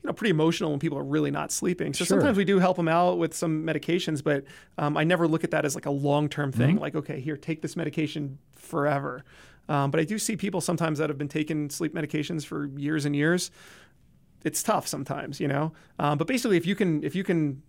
You 0.02 0.08
know, 0.08 0.14
pretty 0.14 0.30
emotional 0.30 0.70
when 0.70 0.80
people 0.80 0.98
are 0.98 1.04
really 1.04 1.30
not 1.30 1.52
sleeping. 1.52 1.94
So 1.94 1.98
Sure. 2.04 2.16
sometimes 2.18 2.36
we 2.36 2.44
do 2.44 2.58
help 2.58 2.76
them 2.76 2.88
out 2.88 3.18
with 3.18 3.32
some 3.34 3.62
medications, 3.64 4.20
but 4.24 4.42
um, 4.76 4.96
I 4.96 5.04
never 5.04 5.28
look 5.28 5.44
at 5.44 5.52
that 5.52 5.64
as 5.64 5.76
like 5.76 5.86
a 5.86 5.92
long-term 5.92 6.50
thing. 6.50 6.70
Mm-hmm. 6.70 6.78
Like, 6.80 6.96
okay, 6.96 7.20
here, 7.20 7.36
take 7.36 7.62
this 7.62 7.76
medication 7.76 8.38
forever. 8.56 9.24
Um, 9.68 9.92
but 9.92 10.00
I 10.00 10.04
do 10.04 10.18
see 10.18 10.34
people 10.36 10.60
sometimes 10.60 10.98
that 10.98 11.08
have 11.08 11.18
been 11.18 11.28
taking 11.28 11.70
sleep 11.70 11.94
medications 11.94 12.44
for 12.44 12.66
years 12.76 13.04
and 13.04 13.14
years 13.14 13.52
it's 14.44 14.60
tough 14.60 14.88
sometimes, 14.88 15.38
you 15.38 15.46
know. 15.46 15.72
Um, 16.00 16.18
but 16.18 16.26
basically, 16.26 16.56
if 16.56 16.66
you 16.66 16.74
can, 16.74 17.04
if 17.04 17.14
you 17.14 17.22
can, 17.22 17.62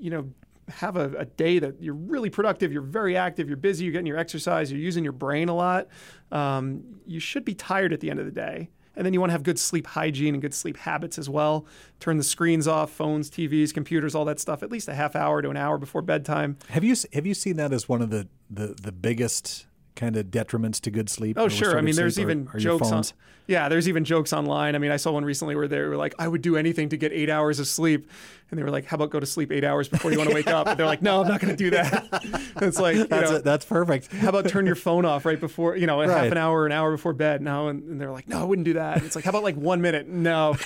you 0.00 0.10
know, 0.10 0.28
have 0.68 0.96
a, 0.96 1.12
a 1.18 1.24
day 1.24 1.58
that 1.58 1.80
you're 1.80 1.94
really 1.94 2.30
productive, 2.30 2.72
you're 2.72 2.82
very 2.82 3.16
active, 3.16 3.48
you're 3.48 3.56
busy, 3.56 3.84
you're 3.84 3.92
getting 3.92 4.06
your 4.06 4.18
exercise, 4.18 4.70
you're 4.70 4.80
using 4.80 5.04
your 5.04 5.12
brain 5.12 5.48
a 5.48 5.54
lot, 5.54 5.88
um, 6.32 6.82
you 7.06 7.20
should 7.20 7.44
be 7.44 7.54
tired 7.54 7.92
at 7.92 8.00
the 8.00 8.10
end 8.10 8.18
of 8.18 8.26
the 8.26 8.32
day. 8.32 8.68
And 8.96 9.04
then 9.04 9.12
you 9.12 9.20
want 9.20 9.28
to 9.28 9.32
have 9.32 9.42
good 9.42 9.58
sleep 9.58 9.86
hygiene 9.86 10.34
and 10.34 10.40
good 10.40 10.54
sleep 10.54 10.78
habits 10.78 11.18
as 11.18 11.28
well. 11.28 11.66
Turn 12.00 12.16
the 12.16 12.24
screens 12.24 12.66
off, 12.66 12.90
phones, 12.90 13.30
TVs, 13.30 13.74
computers, 13.74 14.14
all 14.14 14.24
that 14.24 14.40
stuff, 14.40 14.62
at 14.62 14.70
least 14.70 14.88
a 14.88 14.94
half 14.94 15.14
hour 15.14 15.42
to 15.42 15.50
an 15.50 15.56
hour 15.56 15.76
before 15.76 16.00
bedtime. 16.00 16.56
have 16.70 16.82
you 16.82 16.96
have 17.12 17.26
you 17.26 17.34
seen 17.34 17.56
that 17.56 17.74
as 17.74 17.88
one 17.88 18.00
of 18.00 18.08
the 18.08 18.26
the, 18.48 18.68
the 18.80 18.92
biggest 18.92 19.66
kind 19.96 20.16
of 20.16 20.26
detriments 20.26 20.80
to 20.82 20.90
good 20.90 21.08
sleep? 21.10 21.36
Oh, 21.38 21.48
sure. 21.48 21.76
I 21.76 21.80
mean, 21.80 21.96
there's 21.96 22.18
even 22.20 22.48
or 22.54 22.60
jokes 22.60 22.92
on. 22.92 23.02
Yeah, 23.48 23.68
there's 23.68 23.88
even 23.88 24.04
jokes 24.04 24.32
online. 24.32 24.74
I 24.74 24.78
mean, 24.78 24.90
I 24.90 24.96
saw 24.96 25.12
one 25.12 25.24
recently 25.24 25.54
where 25.54 25.68
they 25.68 25.78
were 25.80 25.96
like, 25.96 26.14
"I 26.18 26.26
would 26.26 26.42
do 26.42 26.56
anything 26.56 26.88
to 26.88 26.96
get 26.96 27.12
eight 27.12 27.30
hours 27.30 27.60
of 27.60 27.68
sleep," 27.68 28.10
and 28.50 28.58
they 28.58 28.64
were 28.64 28.70
like, 28.70 28.86
"How 28.86 28.96
about 28.96 29.10
go 29.10 29.20
to 29.20 29.26
sleep 29.26 29.52
eight 29.52 29.62
hours 29.62 29.88
before 29.88 30.10
you 30.10 30.18
want 30.18 30.30
to 30.30 30.34
wake 30.34 30.48
up?" 30.48 30.66
And 30.66 30.76
they're 30.76 30.84
like, 30.86 31.00
"No, 31.00 31.20
I'm 31.22 31.28
not 31.28 31.40
going 31.40 31.52
to 31.52 31.56
do 31.56 31.70
that." 31.70 32.08
it's 32.60 32.80
like, 32.80 32.96
you 32.96 33.04
That's 33.06 33.30
know, 33.30 33.36
it. 33.36 33.44
That's 33.44 33.64
perfect. 33.64 34.12
how 34.12 34.30
about 34.30 34.48
turn 34.48 34.66
your 34.66 34.74
phone 34.74 35.04
off 35.04 35.24
right 35.24 35.38
before, 35.38 35.76
you 35.76 35.86
know, 35.86 36.02
a 36.02 36.08
half 36.08 36.32
an 36.32 36.38
hour, 36.38 36.66
an 36.66 36.72
hour 36.72 36.90
before 36.90 37.12
bed? 37.12 37.40
No, 37.40 37.68
and, 37.68 37.84
and 37.84 38.00
they're 38.00 38.10
like, 38.10 38.28
"No, 38.28 38.40
I 38.40 38.44
wouldn't 38.44 38.64
do 38.64 38.72
that." 38.72 39.04
It's 39.04 39.14
like, 39.14 39.24
how 39.24 39.30
about 39.30 39.44
like 39.44 39.54
one 39.54 39.80
minute? 39.80 40.08
No, 40.08 40.56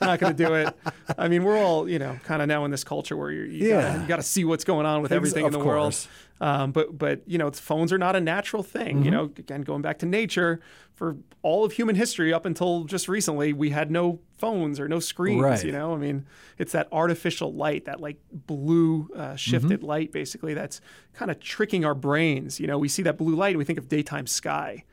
not 0.00 0.18
going 0.18 0.34
to 0.34 0.44
do 0.46 0.54
it. 0.54 0.74
I 1.18 1.28
mean, 1.28 1.44
we're 1.44 1.58
all, 1.58 1.86
you 1.86 1.98
know, 1.98 2.18
kind 2.24 2.40
of 2.40 2.48
now 2.48 2.64
in 2.64 2.70
this 2.70 2.84
culture 2.84 3.18
where 3.18 3.30
you 3.32 3.42
Yeah. 3.68 3.82
gotta, 3.82 4.00
you 4.00 4.08
got 4.08 4.16
to 4.16 4.22
see 4.22 4.46
what's 4.46 4.64
going 4.64 4.86
on 4.86 5.02
with 5.02 5.10
Things- 5.10 5.16
everything 5.18 5.44
in 5.44 5.52
the 5.52 5.58
world. 5.58 5.94
Um, 6.40 6.72
but 6.72 6.98
but 6.98 7.22
you 7.26 7.38
know, 7.38 7.50
phones 7.50 7.92
are 7.92 7.98
not 7.98 8.16
a 8.16 8.20
natural 8.20 8.62
thing. 8.62 8.96
Mm-hmm. 8.96 9.04
You 9.04 9.10
know, 9.12 9.24
again, 9.24 9.62
going 9.62 9.82
back 9.82 9.98
to 10.00 10.06
nature, 10.06 10.60
for 10.94 11.16
all 11.42 11.64
of 11.64 11.72
human 11.72 11.94
history 11.94 12.32
up 12.32 12.44
until 12.44 12.84
just 12.84 13.08
recently, 13.08 13.52
we 13.52 13.70
had 13.70 13.90
no 13.90 14.20
phones 14.38 14.78
or 14.80 14.88
no 14.88 14.98
screens. 15.00 15.40
Right. 15.42 15.64
You 15.64 15.72
know, 15.72 15.94
I 15.94 15.96
mean, 15.96 16.26
it's 16.58 16.72
that 16.72 16.88
artificial 16.92 17.52
light, 17.54 17.84
that 17.84 18.00
like 18.00 18.18
blue 18.32 19.08
uh, 19.16 19.36
shifted 19.36 19.78
Mm-hmm. 19.80 19.86
light, 19.86 20.12
basically, 20.12 20.54
that's 20.54 20.80
kind 21.14 21.30
of 21.30 21.38
tricking 21.40 21.84
our 21.84 21.94
brains. 21.94 22.58
You 22.60 22.66
know, 22.66 22.78
we 22.78 22.88
see 22.88 23.02
that 23.02 23.16
blue 23.16 23.34
light 23.36 23.50
and 23.50 23.58
we 23.58 23.64
think 23.64 23.78
of 23.78 23.88
daytime 23.88 24.26
sky. 24.26 24.84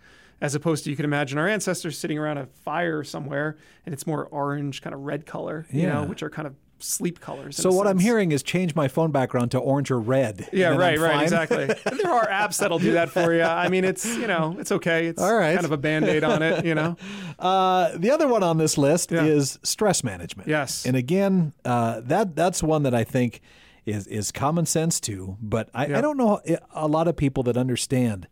As 0.42 0.56
opposed 0.56 0.86
to, 0.86 0.90
you 0.90 0.96
can 0.96 1.06
imagine 1.06 1.38
our 1.38 1.48
ancestors 1.48 2.00
sitting 2.00 2.18
around 2.18 2.40
a 2.40 2.48
fire 2.48 3.04
somewhere, 3.04 3.58
and 3.86 3.94
it's 3.94 4.08
more 4.08 4.26
orange, 4.32 4.82
kind 4.82 4.94
of 4.96 5.02
red 5.02 5.28
color, 5.28 5.68
you 5.72 5.82
Yeah. 5.84 5.94
know, 5.94 6.04
which 6.06 6.24
are 6.24 6.32
kind 6.32 6.48
of 6.48 6.56
sleep 6.82 7.20
colors. 7.20 7.56
So 7.58 7.72
what 7.72 7.88
I'm 7.88 8.00
hearing 8.00 8.32
is 8.32 8.44
change 8.44 8.76
my 8.76 8.88
phone 8.88 9.12
background 9.12 9.52
to 9.52 9.60
orange 9.60 9.92
or 9.92 10.00
red. 10.00 10.50
Yeah, 10.52 10.70
right, 10.76 10.96
I'm 10.98 11.02
right, 11.04 11.14
fine. 11.14 11.24
exactly. 11.24 11.64
And 11.86 12.00
there 12.00 12.12
are 12.12 12.28
apps 12.28 12.60
that'll 12.60 12.80
do 12.80 12.94
that 12.94 13.10
for 13.10 13.34
you. 13.34 13.44
I 13.44 13.70
mean, 13.70 13.84
it's 13.86 14.06
you 14.06 14.28
know, 14.28 14.56
it's 14.60 14.72
okay. 14.72 15.08
It's 15.08 15.22
All 15.22 15.34
right. 15.36 15.54
kind 15.56 15.66
of 15.66 15.72
a 15.72 15.78
band 15.78 16.06
aid 16.06 16.24
on 16.24 16.42
it, 16.42 16.66
you 16.66 16.76
know. 16.76 16.96
Uh, 17.40 17.98
the 17.98 18.12
other 18.12 18.28
one 18.28 18.44
on 18.44 18.60
this 18.60 18.78
list 18.78 19.12
Yeah. 19.12 19.24
is 19.24 19.58
stress 19.64 20.04
management. 20.04 20.48
Yes. 20.48 20.86
and 20.86 20.96
again, 20.96 21.54
uh, 21.66 22.02
that 22.02 22.36
that's 22.36 22.62
one 22.62 22.84
that 22.84 22.94
I 22.94 23.04
think 23.04 23.42
is 23.86 24.06
is 24.06 24.32
common 24.32 24.68
sense 24.68 25.00
too. 25.00 25.38
But 25.42 25.70
I, 25.74 25.86
I 25.96 26.02
don't 26.02 26.18
know 26.18 26.40
a 26.74 26.88
lot 26.88 27.08
of 27.08 27.16
people 27.18 27.42
that 27.44 27.58
understand 27.58 28.28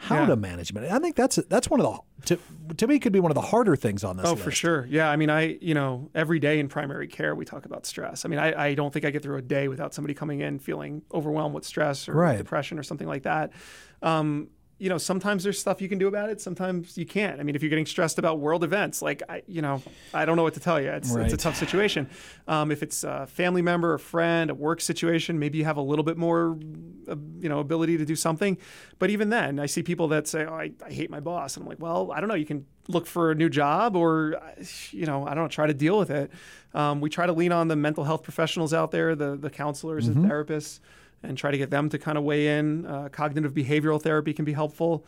how 0.00 0.20
Yeah. 0.20 0.26
to 0.26 0.36
manage 0.36 0.70
it. 0.70 0.76
I 0.90 0.98
think 0.98 1.16
that's 1.16 1.36
that's 1.48 1.68
one 1.68 1.80
of 1.80 1.86
the 1.86 2.36
to, 2.36 2.38
to 2.76 2.86
me 2.86 2.98
could 2.98 3.12
be 3.12 3.20
one 3.20 3.30
of 3.30 3.34
the 3.34 3.40
harder 3.40 3.76
things 3.76 4.02
on 4.04 4.16
this. 4.16 4.26
Oh, 4.26 4.32
list. 4.32 4.42
for 4.44 4.50
sure. 4.50 4.86
Yeah. 4.90 5.10
I 5.10 5.16
mean, 5.16 5.28
I, 5.30 5.58
you 5.60 5.74
know, 5.74 6.08
every 6.14 6.38
day 6.40 6.58
in 6.60 6.68
primary 6.68 7.06
care, 7.08 7.34
we 7.34 7.44
talk 7.44 7.64
about 7.64 7.84
stress. 7.86 8.24
I 8.24 8.28
mean, 8.28 8.38
I, 8.38 8.68
I 8.68 8.74
don't 8.74 8.92
think 8.92 9.04
I 9.04 9.10
get 9.10 9.22
through 9.22 9.36
a 9.38 9.42
day 9.42 9.68
without 9.68 9.94
somebody 9.94 10.14
coming 10.14 10.40
in 10.40 10.58
feeling 10.58 11.02
overwhelmed 11.12 11.54
with 11.54 11.64
stress 11.64 12.08
or 12.08 12.14
Right. 12.14 12.38
depression 12.38 12.78
or 12.78 12.82
something 12.82 13.06
like 13.06 13.22
that. 13.24 13.52
Um, 14.02 14.48
you 14.78 14.88
know, 14.88 14.98
sometimes 14.98 15.42
there's 15.42 15.58
stuff 15.58 15.82
you 15.82 15.88
can 15.88 15.98
do 15.98 16.06
about 16.06 16.30
it. 16.30 16.40
Sometimes 16.40 16.96
you 16.96 17.04
can't. 17.04 17.40
I 17.40 17.42
mean, 17.42 17.56
if 17.56 17.62
you're 17.62 17.68
getting 17.68 17.86
stressed 17.86 18.16
about 18.18 18.38
world 18.38 18.62
events, 18.62 19.02
like, 19.02 19.22
I, 19.28 19.42
you 19.48 19.60
know, 19.60 19.82
I 20.14 20.24
don't 20.24 20.36
know 20.36 20.44
what 20.44 20.54
to 20.54 20.60
tell 20.60 20.80
you. 20.80 20.90
It's, 20.90 21.12
it's 21.24 21.34
a 21.34 21.36
tough 21.36 21.56
situation. 21.56 22.08
Um, 22.46 22.70
if 22.70 22.84
it's 22.84 23.02
a 23.02 23.26
family 23.26 23.60
member, 23.60 23.94
a 23.94 23.98
friend, 23.98 24.50
a 24.50 24.54
work 24.54 24.80
situation, 24.80 25.36
maybe 25.38 25.58
you 25.58 25.64
have 25.64 25.78
a 25.78 25.82
little 25.82 26.04
bit 26.04 26.16
more, 26.16 26.56
uh, 27.08 27.16
you 27.40 27.48
know, 27.48 27.58
ability 27.58 27.98
to 27.98 28.04
do 28.04 28.14
something. 28.14 28.56
But 29.00 29.10
even 29.10 29.30
then, 29.30 29.58
I 29.58 29.66
see 29.66 29.82
people 29.82 30.06
that 30.08 30.28
say, 30.28 30.46
oh, 30.46 30.54
I, 30.54 30.70
I 30.84 30.92
hate 30.92 31.10
my 31.10 31.20
boss. 31.20 31.56
And 31.56 31.64
I'm 31.64 31.68
like, 31.68 31.80
well, 31.80 32.12
I 32.12 32.20
don't 32.20 32.28
know. 32.28 32.36
You 32.36 32.46
can 32.46 32.64
look 32.86 33.06
for 33.06 33.32
a 33.32 33.34
new 33.34 33.48
job 33.48 33.96
or, 33.96 34.40
you 34.92 35.06
know, 35.06 35.26
I 35.26 35.34
don't 35.34 35.44
know, 35.44 35.48
try 35.48 35.66
to 35.66 35.74
deal 35.74 35.98
with 35.98 36.10
it. 36.10 36.30
Um, 36.72 37.00
we 37.00 37.10
try 37.10 37.26
to 37.26 37.32
lean 37.32 37.50
on 37.50 37.66
the 37.66 37.76
mental 37.76 38.04
health 38.04 38.22
professionals 38.22 38.72
out 38.72 38.92
there, 38.92 39.16
the, 39.16 39.36
the 39.36 39.50
counselors 39.50 40.06
and 40.06 40.24
therapists 40.30 40.78
and 41.22 41.36
try 41.36 41.50
to 41.50 41.58
get 41.58 41.70
them 41.70 41.88
to 41.90 41.98
kind 41.98 42.16
of 42.18 42.24
weigh 42.24 42.58
in. 42.58 42.86
Uh, 42.86 43.08
cognitive 43.10 43.52
behavioral 43.54 44.00
therapy 44.00 44.32
can 44.32 44.44
be 44.44 44.52
helpful. 44.52 45.04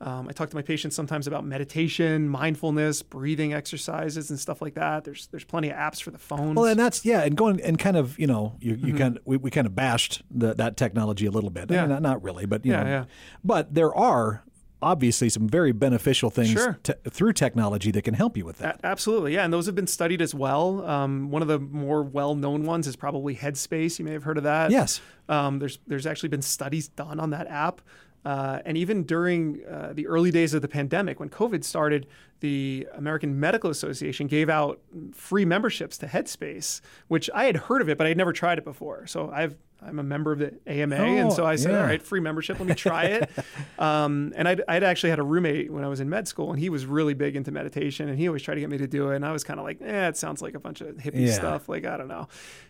Um, 0.00 0.28
I 0.28 0.32
talk 0.32 0.48
to 0.50 0.54
my 0.54 0.62
patients 0.62 0.94
sometimes 0.94 1.26
about 1.26 1.44
meditation, 1.44 2.28
mindfulness, 2.28 3.02
breathing 3.02 3.52
exercises, 3.52 4.30
and 4.30 4.38
stuff 4.38 4.62
like 4.62 4.74
that. 4.74 5.02
There's 5.02 5.26
there's 5.26 5.42
plenty 5.42 5.70
of 5.70 5.76
apps 5.76 6.00
for 6.00 6.12
the 6.12 6.18
phones. 6.18 6.54
Well, 6.54 6.66
and 6.66 6.78
that's 6.78 7.04
yeah, 7.04 7.22
and 7.22 7.36
going 7.36 7.60
and 7.62 7.80
kind 7.80 7.96
of 7.96 8.16
you 8.16 8.28
know 8.28 8.54
you, 8.60 8.76
Mm-hmm. 8.76 8.86
you 8.86 8.94
kind 8.94 9.16
of 9.16 9.22
we, 9.26 9.36
we 9.38 9.50
kind 9.50 9.66
of 9.66 9.74
bashed 9.74 10.22
the, 10.30 10.54
that 10.54 10.76
technology 10.76 11.26
a 11.26 11.32
little 11.32 11.50
bit. 11.50 11.72
I 11.72 11.74
Yeah. 11.74 11.80
mean, 11.80 11.90
not, 11.90 12.02
not 12.02 12.22
really, 12.22 12.46
but 12.46 12.64
you 12.64 12.70
Yeah, 12.70 12.82
know, 12.84 12.88
yeah. 12.88 13.04
but 13.42 13.74
there 13.74 13.92
are 13.92 14.44
obviously 14.80 15.28
some 15.28 15.48
very 15.48 15.72
beneficial 15.72 16.30
things 16.30 16.50
Sure. 16.50 16.78
te- 16.82 16.92
through 17.10 17.32
technology 17.32 17.90
that 17.90 18.02
can 18.02 18.14
help 18.14 18.36
you 18.36 18.44
with 18.44 18.58
that. 18.58 18.80
A- 18.82 18.86
absolutely, 18.86 19.34
yeah, 19.34 19.44
and 19.44 19.52
those 19.52 19.66
have 19.66 19.74
been 19.74 19.86
studied 19.86 20.22
as 20.22 20.34
well. 20.34 20.84
Um, 20.86 21.30
one 21.30 21.42
of 21.42 21.48
the 21.48 21.58
more 21.58 22.02
well-known 22.02 22.64
ones 22.64 22.86
is 22.86 22.94
probably 22.96 23.34
Headspace. 23.36 23.98
You 23.98 24.04
may 24.04 24.12
have 24.12 24.22
heard 24.24 24.38
of 24.38 24.44
that. 24.44 24.70
Yes. 24.70 25.00
Um, 25.28 25.58
there's 25.58 25.78
there's 25.86 26.06
actually 26.06 26.28
been 26.30 26.42
studies 26.42 26.88
done 26.88 27.18
on 27.20 27.30
that 27.30 27.46
app 27.48 27.80
Uh, 28.24 28.58
and 28.66 28.76
even 28.76 29.04
during 29.04 29.60
uh, 29.64 29.92
the 29.94 30.06
early 30.06 30.30
days 30.32 30.52
of 30.52 30.60
the 30.60 30.68
pandemic, 30.68 31.20
when 31.20 31.28
COVID 31.30 31.62
started, 31.64 32.04
the 32.40 32.86
American 32.94 33.38
Medical 33.40 33.70
Association 33.70 34.26
gave 34.26 34.48
out 34.48 34.80
free 35.12 35.44
memberships 35.44 35.98
to 35.98 36.06
Headspace, 36.06 36.80
which 37.08 37.28
I 37.34 37.44
had 37.44 37.56
heard 37.56 37.82
of 37.82 37.88
it, 37.88 37.98
but 37.98 38.06
I 38.06 38.08
had 38.08 38.16
never 38.18 38.32
tried 38.32 38.58
it 38.58 38.64
before. 38.64 39.06
So 39.06 39.30
I've 39.30 39.56
I'm 39.80 40.00
a 40.00 40.02
member 40.02 40.32
of 40.32 40.40
the 40.40 40.58
AMA, 40.66 40.96
and 40.96 41.32
so 41.32 41.46
I 41.46 41.54
said, 41.54 41.70
yeah. 41.70 41.78
all 41.78 41.84
right, 41.86 42.02
free 42.02 42.18
membership, 42.18 42.58
let 42.58 42.66
me 42.68 42.74
try 42.74 43.04
it. 43.04 43.30
um, 43.78 44.32
and 44.34 44.48
I'd, 44.48 44.60
I'd 44.66 44.82
actually 44.82 45.10
had 45.10 45.20
a 45.20 45.22
roommate 45.22 45.72
when 45.72 45.84
I 45.84 45.88
was 45.88 46.00
in 46.00 46.08
med 46.08 46.26
school, 46.26 46.50
and 46.50 46.58
he 46.58 46.68
was 46.68 46.84
really 46.84 47.14
big 47.14 47.36
into 47.36 47.52
meditation, 47.52 48.08
and 48.08 48.18
he 48.18 48.26
always 48.26 48.42
tried 48.42 48.56
to 48.56 48.60
get 48.60 48.70
me 48.70 48.78
to 48.78 48.88
do 48.88 49.10
it. 49.10 49.14
And 49.16 49.24
I 49.24 49.30
was 49.30 49.44
kind 49.44 49.60
of 49.60 49.64
like, 49.64 49.80
eh, 49.80 50.08
it 50.08 50.16
sounds 50.16 50.42
like 50.42 50.54
a 50.54 50.58
bunch 50.58 50.80
of 50.80 50.96
hippie 50.96 51.26
Yeah. 51.26 51.32
stuff. 51.32 51.68
Like, 51.68 51.86
I 51.86 51.96
don't 51.96 52.08
know. 52.08 52.26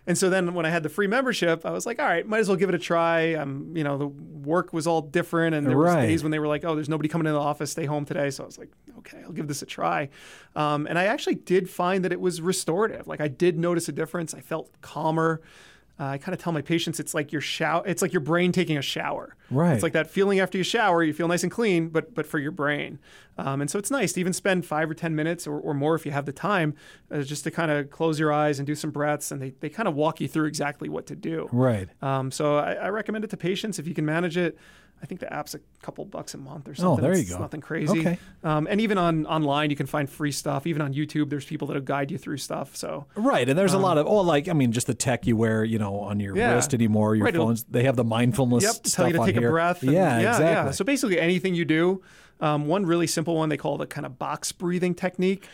And 0.07 0.19
so 0.19 0.29
then 0.29 0.53
when 0.53 0.67
I 0.67 0.69
had 0.69 0.83
the 0.83 0.91
free 0.91 1.07
membership, 1.07 1.65
I 1.65 1.71
was 1.71 1.87
like, 1.87 1.99
all 1.99 2.05
right, 2.07 2.27
might 2.27 2.41
as 2.41 2.49
well 2.49 2.59
give 2.59 2.69
it 2.69 2.75
a 2.75 2.79
try. 2.79 3.33
Um, 3.35 3.73
you 3.75 3.85
know, 3.85 3.97
the 3.97 4.07
work 4.09 4.75
was 4.75 4.87
all 4.87 5.01
different, 5.01 5.55
and 5.55 5.67
there 5.67 5.79
was 5.79 5.95
Right. 5.95 6.07
days 6.09 6.23
when 6.23 6.31
they 6.31 6.39
were 6.39 6.47
like, 6.47 6.63
oh, 6.67 6.75
there's 6.75 6.91
nobody 6.91 7.09
coming 7.09 7.27
in 7.27 7.33
the 7.33 7.41
office, 7.41 7.71
stay 7.71 7.87
home 7.87 8.05
today. 8.05 8.29
So 8.29 8.43
I 8.43 8.47
was 8.47 8.59
like, 8.59 8.71
okay, 8.99 9.23
I'll 9.25 9.33
give 9.33 9.49
this 9.49 9.58
a 9.63 9.67
try. 9.67 10.09
Um, 10.57 10.87
and 10.87 10.99
I 10.99 11.05
actually 11.05 11.37
did 11.37 11.69
find 11.69 12.05
that 12.05 12.13
it 12.13 12.21
was 12.21 12.41
restorative. 12.41 13.07
Like 13.07 13.21
I 13.21 13.29
did 13.29 13.59
notice 13.59 13.89
a 13.89 13.93
difference. 13.93 14.35
I 14.35 14.41
felt 14.41 14.71
calmer. 14.81 15.41
Uh, 16.01 16.05
I 16.05 16.19
kind 16.19 16.33
of 16.33 16.41
tell 16.41 16.53
my 16.53 16.63
patients 16.63 17.01
it's 17.01 17.13
like 17.13 17.33
your 17.33 17.41
shower. 17.41 17.83
It's 17.85 18.03
like 18.03 18.13
your 18.13 18.21
brain 18.21 18.53
taking 18.53 18.79
a 18.79 18.83
shower. 18.83 19.35
Right. 19.51 19.75
It's 19.75 19.83
like 19.83 19.95
that 19.95 20.09
feeling 20.09 20.39
after 20.39 20.57
you 20.57 20.63
shower. 20.63 21.03
You 21.03 21.13
feel 21.13 21.27
nice 21.27 21.43
and 21.43 21.51
clean, 21.51 21.89
but 21.89 22.15
but 22.15 22.25
for 22.25 22.39
your 22.39 22.53
brain. 22.53 23.01
Um, 23.37 23.61
and 23.61 23.69
so 23.69 23.81
it's 23.81 23.91
nice 23.91 24.13
to 24.13 24.21
even 24.21 24.33
spend 24.33 24.65
five 24.65 24.89
or 24.89 24.95
ten 24.95 25.17
minutes 25.17 25.47
or, 25.47 25.59
or 25.59 25.75
more 25.75 25.97
if 25.97 26.07
you 26.07 26.13
have 26.13 26.25
the 26.25 26.33
time, 26.33 26.75
uh, 27.11 27.23
just 27.23 27.43
to 27.45 27.51
kind 27.51 27.73
of 27.73 27.91
close 27.91 28.21
your 28.21 28.33
eyes 28.33 28.61
and 28.61 28.67
do 28.67 28.77
some 28.77 28.93
breaths. 28.93 29.33
And 29.33 29.43
they 29.43 29.55
they 29.59 29.69
kind 29.69 29.89
of 29.89 29.97
walk 29.97 30.21
you 30.21 30.29
through 30.29 30.47
exactly 30.47 30.89
what 30.89 31.07
to 31.07 31.17
do. 31.17 31.49
Right. 31.51 31.89
Um, 32.01 32.31
so 32.31 32.59
I, 32.59 32.75
I 32.75 32.89
recommend 32.91 33.25
it 33.25 33.31
to 33.31 33.37
patients 33.37 33.81
if 33.81 33.89
you 33.89 33.95
can 33.95 34.05
manage 34.05 34.37
it. 34.37 34.57
I 35.03 35.07
think 35.07 35.21
the 35.21 35.33
app's 35.33 35.55
a 35.55 35.61
couple 35.83 36.05
bucks 36.05 36.35
a 36.35 36.39
month 36.39 36.69
or 36.69 36.75
something. 36.75 37.05
Oh, 37.05 37.09
there 37.09 37.15
you 37.15 37.21
It's 37.21 37.31
go. 37.31 37.39
nothing 37.39 37.61
crazy. 37.61 38.01
Okay. 38.01 38.19
Um, 38.43 38.67
and 38.69 38.81
even 38.81 38.99
on 38.99 39.27
online, 39.27 39.71
you 39.71 39.77
can 39.77 39.87
find 39.87 40.11
free 40.11 40.33
stuff. 40.33 40.67
Even 40.67 40.83
on 40.83 40.93
YouTube, 40.93 41.31
there's 41.31 41.45
people 41.45 41.69
that'll 41.69 41.83
guide 41.83 42.11
you 42.11 42.19
through 42.19 42.39
stuff. 42.39 42.75
So 42.77 43.07
Right, 43.15 43.49
and 43.49 43.59
there's 43.59 43.75
a 43.75 43.79
lot 43.79 43.97
of 43.99 44.07
oh, 44.07 44.21
like 44.23 44.49
I 44.49 44.53
mean, 44.55 44.73
just 44.73 44.87
the 44.89 44.95
tech 44.95 45.27
you 45.27 45.37
wear, 45.37 45.63
you 45.65 45.79
know, 45.79 46.01
on 46.01 46.19
your 46.21 46.33
Um, 46.33 46.39
Yeah. 46.39 46.55
wrist 46.55 46.75
anymore, 46.75 47.15
your 47.15 47.27
Right, 47.27 47.35
phones. 47.35 47.65
They 47.65 47.85
have 47.85 47.97
the 47.97 48.05
mindfulness 48.05 48.65
Yep, 48.65 48.75
stuff 48.87 48.93
tell 48.93 49.07
you 49.07 49.13
to 49.15 49.25
take 49.25 49.37
here. 49.37 49.49
a 49.49 49.53
breath. 49.53 49.83
and- 49.83 49.93
yeah, 49.93 50.19
exactly. 50.19 50.73
So 50.73 50.85
basically, 50.85 51.21
anything 51.21 51.55
you 51.55 51.65
do, 51.65 52.03
um, 52.41 52.67
one 52.67 52.85
really 52.87 53.07
simple 53.07 53.37
one 53.37 53.49
they 53.49 53.57
call 53.57 53.79
the 53.79 53.87
kind 53.87 54.05
of 54.07 54.19
box 54.19 54.53
breathing 54.53 54.95
technique. 54.95 55.47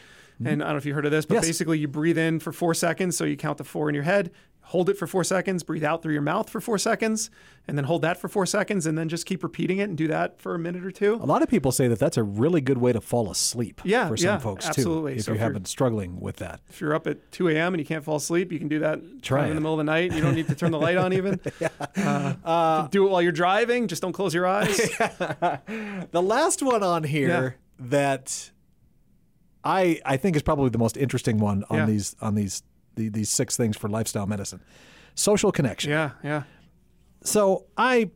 And 0.45 0.63
I 0.63 0.67
don't 0.67 0.75
know 0.75 0.79
if 0.79 0.85
you 0.87 0.95
heard 0.95 1.05
of 1.07 1.13
this, 1.13 1.25
but 1.27 1.35
Mm-hmm. 1.35 1.43
Yes. 1.45 1.49
basically 1.49 1.79
you 1.79 1.87
breathe 1.89 2.19
in 2.19 2.41
for 2.41 2.53
four 2.53 2.75
seconds. 2.75 3.17
So 3.17 3.25
you 3.25 3.37
count 3.37 3.59
to 3.59 3.65
four 3.65 3.89
in 3.89 3.95
your 3.95 4.05
head, 4.05 4.33
hold 4.69 4.89
it 4.89 4.97
for 4.97 5.07
four 5.07 5.23
seconds, 5.25 5.63
breathe 5.63 5.85
out 5.85 6.03
through 6.03 6.13
your 6.15 6.23
mouth 6.23 6.49
for 6.51 6.61
four 6.61 6.79
seconds, 6.79 7.31
and 7.69 7.77
then 7.79 7.85
hold 7.85 8.03
that 8.03 8.19
for 8.19 8.29
four 8.29 8.47
seconds, 8.47 8.87
and 8.87 8.97
then 8.99 9.09
just 9.09 9.27
keep 9.27 9.43
repeating 9.43 9.79
it 9.79 9.85
and 9.85 9.97
do 9.97 10.09
that 10.09 10.41
for 10.41 10.55
a 10.55 10.59
minute 10.59 10.85
or 10.85 10.91
two. 10.91 11.15
a 11.15 11.27
lot 11.27 11.43
of 11.43 11.49
people 11.49 11.71
say 11.71 11.87
that 11.89 11.99
that's 11.99 12.17
a 12.17 12.23
really 12.23 12.61
good 12.61 12.79
way 12.79 12.93
to 12.93 13.01
fall 13.01 13.31
asleep. 13.31 13.81
Yeah, 13.85 14.09
for 14.09 14.17
some 14.17 14.27
yeah, 14.27 14.39
folks 14.39 14.67
absolutely. 14.67 15.13
too. 15.13 15.19
If 15.19 15.25
So 15.25 15.31
you 15.33 15.37
if 15.37 15.41
have 15.43 15.53
been 15.53 15.65
struggling 15.67 16.19
with 16.21 16.37
that, 16.37 16.61
If 16.71 16.81
you're 16.81 16.95
up 16.95 17.07
at 17.07 17.31
2 17.33 17.49
a.m. 17.51 17.75
and 17.75 17.81
you 17.81 17.87
can't 17.87 18.03
fall 18.03 18.17
asleep, 18.17 18.51
you 18.53 18.59
can 18.59 18.69
do 18.69 18.79
that 18.81 19.01
Try 19.23 19.41
kind 19.41 19.45
of 19.47 19.51
in 19.51 19.57
the 19.57 19.61
middle 19.61 19.75
of 19.75 19.79
the 19.79 19.85
night. 19.85 20.13
You 20.13 20.21
don't 20.23 20.35
need 20.35 20.49
to 20.49 20.55
turn 20.55 20.71
the 20.73 20.79
light 20.81 20.97
on 20.97 21.13
even. 21.13 21.41
Uh, 21.97 22.89
do 22.89 23.07
it 23.07 23.11
while 23.11 23.23
you're 23.23 23.33
driving. 23.33 23.89
Just 23.89 24.03
don't 24.03 24.13
close 24.13 24.35
your 24.35 24.47
eyes. 24.47 24.77
the 26.11 26.23
last 26.23 26.63
one 26.63 26.83
on 26.83 27.05
here 27.05 27.57
that 27.79 28.51
I 29.65 30.01
I 30.05 30.17
think 30.17 30.37
is 30.37 30.43
probably 30.43 30.71
the 30.71 30.79
most 30.79 30.97
interesting 30.97 31.39
one 31.39 31.65
on 31.71 31.79
Yeah. 31.79 31.87
these 31.87 32.17
on 32.21 32.35
these 32.35 32.63
the, 32.97 33.09
these 33.09 33.31
six 33.31 33.57
things 33.57 33.77
for 33.77 33.89
lifestyle 33.89 34.27
medicine, 34.27 34.61
social 35.15 35.53
connection. 35.53 35.91
yeah, 35.91 36.11
yeah. 36.23 36.43
So 37.23 37.67
I 37.77 38.11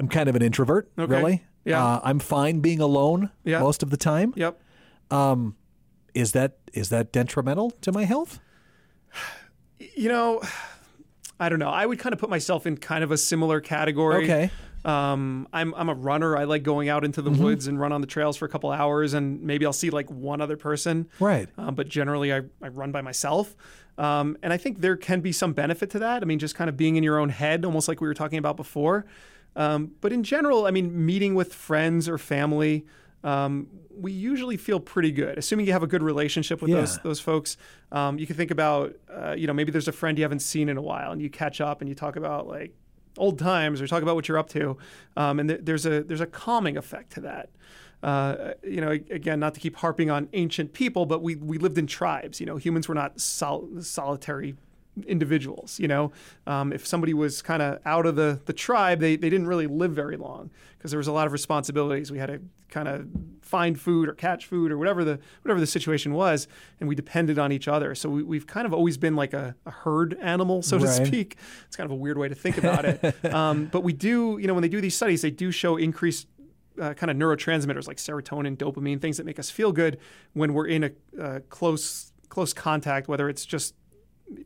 am 0.00 0.08
kind 0.08 0.28
of 0.28 0.36
an 0.36 0.42
introvert, 0.42 0.90
Okay. 0.98 1.12
really. 1.12 1.44
Yeah. 1.64 1.84
Uh, 1.84 2.00
I'm 2.04 2.18
fine 2.18 2.60
being 2.60 2.80
alone 2.80 3.30
Yeah. 3.44 3.60
most 3.60 3.82
of 3.82 3.90
the 3.90 3.96
time. 3.96 4.32
Yep. 4.36 4.60
Is 6.14 6.32
that 6.32 6.58
is 6.72 6.88
that 6.88 7.12
detrimental 7.12 7.70
to 7.82 7.92
my 7.92 8.04
health? 8.04 8.40
You 9.96 10.08
know, 10.08 10.42
I 11.40 11.48
don't 11.48 11.60
know. 11.60 11.68
I 11.70 11.86
would 11.86 11.98
kind 12.00 12.12
of 12.12 12.18
put 12.18 12.28
myself 12.30 12.66
in 12.66 12.76
kind 12.78 13.04
of 13.04 13.12
a 13.12 13.16
similar 13.16 13.60
category. 13.60 14.24
Okay. 14.24 14.50
Um, 14.84 15.48
I'm 15.52 15.74
I'm 15.74 15.88
a 15.88 15.94
runner. 15.94 16.36
I 16.36 16.44
like 16.44 16.62
going 16.62 16.88
out 16.88 17.04
into 17.04 17.20
the 17.22 17.30
Mm-hmm. 17.30 17.42
woods 17.42 17.66
and 17.66 17.78
run 17.80 17.92
on 17.92 18.00
the 18.00 18.06
trails 18.06 18.36
for 18.36 18.44
a 18.44 18.48
couple 18.48 18.70
hours, 18.70 19.12
and 19.14 19.42
maybe 19.42 19.66
I'll 19.66 19.72
see 19.72 19.90
like 19.90 20.10
one 20.10 20.40
other 20.40 20.56
person. 20.56 21.08
Right. 21.20 21.48
Um, 21.58 21.74
but 21.74 21.88
generally, 21.88 22.32
I, 22.32 22.42
I 22.62 22.68
run 22.68 22.92
by 22.92 23.00
myself. 23.02 23.56
Um, 23.98 24.36
and 24.42 24.52
I 24.52 24.56
think 24.56 24.80
there 24.80 24.96
can 24.96 25.20
be 25.20 25.32
some 25.32 25.52
benefit 25.52 25.90
to 25.90 25.98
that. 25.98 26.22
I 26.22 26.24
mean, 26.24 26.38
just 26.38 26.54
kind 26.54 26.70
of 26.70 26.76
being 26.76 26.94
in 26.96 27.02
your 27.02 27.18
own 27.18 27.28
head, 27.30 27.64
almost 27.64 27.88
like 27.88 28.00
we 28.00 28.06
were 28.06 28.14
talking 28.14 28.38
about 28.38 28.56
before. 28.56 29.04
Um, 29.56 29.90
but 30.00 30.12
in 30.12 30.22
general, 30.22 30.66
I 30.66 30.70
mean, 30.70 31.04
meeting 31.04 31.34
with 31.34 31.52
friends 31.52 32.08
or 32.08 32.16
family, 32.16 32.86
um, 33.24 33.66
we 33.90 34.12
usually 34.12 34.56
feel 34.56 34.78
pretty 34.78 35.10
good, 35.10 35.36
assuming 35.36 35.66
you 35.66 35.72
have 35.72 35.82
a 35.82 35.88
good 35.88 36.04
relationship 36.04 36.62
with 36.62 36.70
Yeah. 36.70 36.76
those 36.76 36.98
those 36.98 37.18
folks. 37.20 37.56
Um, 37.90 38.20
you 38.20 38.26
can 38.28 38.36
think 38.36 38.52
about, 38.52 38.94
uh, 39.12 39.32
you 39.36 39.48
know, 39.48 39.52
maybe 39.52 39.72
there's 39.72 39.88
a 39.88 39.92
friend 39.92 40.16
you 40.16 40.22
haven't 40.22 40.42
seen 40.42 40.68
in 40.68 40.76
a 40.76 40.82
while, 40.82 41.10
and 41.10 41.20
you 41.20 41.28
catch 41.28 41.60
up 41.60 41.80
and 41.80 41.88
you 41.88 41.96
talk 41.96 42.14
about 42.14 42.46
like 42.46 42.72
old 43.18 43.38
times 43.38 43.80
or 43.80 43.86
talk 43.86 44.02
about 44.02 44.14
what 44.14 44.28
you're 44.28 44.38
up 44.38 44.48
to, 44.50 44.76
um, 45.16 45.40
and 45.40 45.48
th- 45.48 45.60
there's 45.62 45.86
a 45.86 46.02
there's 46.02 46.20
a 46.20 46.26
calming 46.26 46.76
effect 46.76 47.12
to 47.12 47.20
that. 47.22 47.50
Uh, 48.02 48.52
you 48.62 48.80
know, 48.80 48.90
again, 48.90 49.40
not 49.40 49.54
to 49.54 49.60
keep 49.60 49.76
harping 49.76 50.10
on 50.10 50.28
ancient 50.32 50.72
people, 50.72 51.04
but 51.06 51.22
we 51.22 51.36
we 51.36 51.58
lived 51.58 51.78
in 51.78 51.86
tribes. 51.86 52.40
You 52.40 52.46
know, 52.46 52.56
humans 52.56 52.88
were 52.88 52.94
not 52.94 53.20
sol- 53.20 53.68
solitary 53.80 54.54
individuals. 55.06 55.78
You 55.78 55.88
know, 55.88 56.12
um, 56.46 56.72
if 56.72 56.86
somebody 56.86 57.14
was 57.14 57.42
kind 57.42 57.62
of 57.62 57.78
out 57.84 58.06
of 58.06 58.16
the 58.16 58.40
the 58.46 58.52
tribe, 58.52 59.00
they 59.00 59.16
they 59.16 59.30
didn't 59.30 59.46
really 59.46 59.66
live 59.66 59.92
very 59.92 60.16
long 60.16 60.50
because 60.76 60.90
there 60.90 60.98
was 60.98 61.08
a 61.08 61.12
lot 61.12 61.26
of 61.26 61.32
responsibilities. 61.32 62.10
We 62.10 62.18
had 62.18 62.26
to 62.26 62.40
kind 62.68 62.88
of 62.88 63.08
find 63.40 63.80
food 63.80 64.08
or 64.08 64.12
catch 64.14 64.46
food 64.46 64.70
or 64.70 64.78
whatever 64.78 65.04
the 65.04 65.18
whatever 65.42 65.60
the 65.60 65.66
situation 65.66 66.12
was, 66.14 66.48
and 66.80 66.88
we 66.88 66.94
depended 66.94 67.38
on 67.38 67.52
each 67.52 67.68
other. 67.68 67.94
So 67.94 68.08
we, 68.08 68.22
we've 68.22 68.46
kind 68.46 68.66
of 68.66 68.74
always 68.74 68.96
been 68.96 69.16
like 69.16 69.32
a, 69.32 69.54
a 69.66 69.70
herd 69.70 70.18
animal, 70.20 70.62
so 70.62 70.78
to 70.78 70.86
speak. 70.86 71.36
It's 71.66 71.76
kind 71.76 71.86
of 71.86 71.92
a 71.92 71.96
weird 71.96 72.18
way 72.18 72.28
to 72.28 72.34
think 72.34 72.58
about 72.58 72.84
it. 72.84 73.24
um, 73.32 73.66
but 73.66 73.82
we 73.82 73.92
do, 73.92 74.38
you 74.40 74.46
know, 74.46 74.54
when 74.54 74.62
they 74.62 74.68
do 74.68 74.80
these 74.80 74.96
studies, 74.96 75.22
they 75.22 75.30
do 75.30 75.50
show 75.50 75.76
increased 75.76 76.26
uh, 76.80 76.94
kind 76.94 77.10
of 77.10 77.16
neurotransmitters 77.16 77.88
like 77.88 77.96
serotonin, 77.96 78.56
dopamine, 78.56 79.00
things 79.00 79.16
that 79.16 79.26
make 79.26 79.38
us 79.38 79.50
feel 79.50 79.72
good 79.72 79.98
when 80.34 80.54
we're 80.54 80.66
in 80.66 80.84
a 80.84 80.90
uh, 81.20 81.40
close 81.48 82.12
close 82.28 82.52
contact, 82.52 83.08
whether 83.08 83.28
it's 83.28 83.46
just 83.46 83.74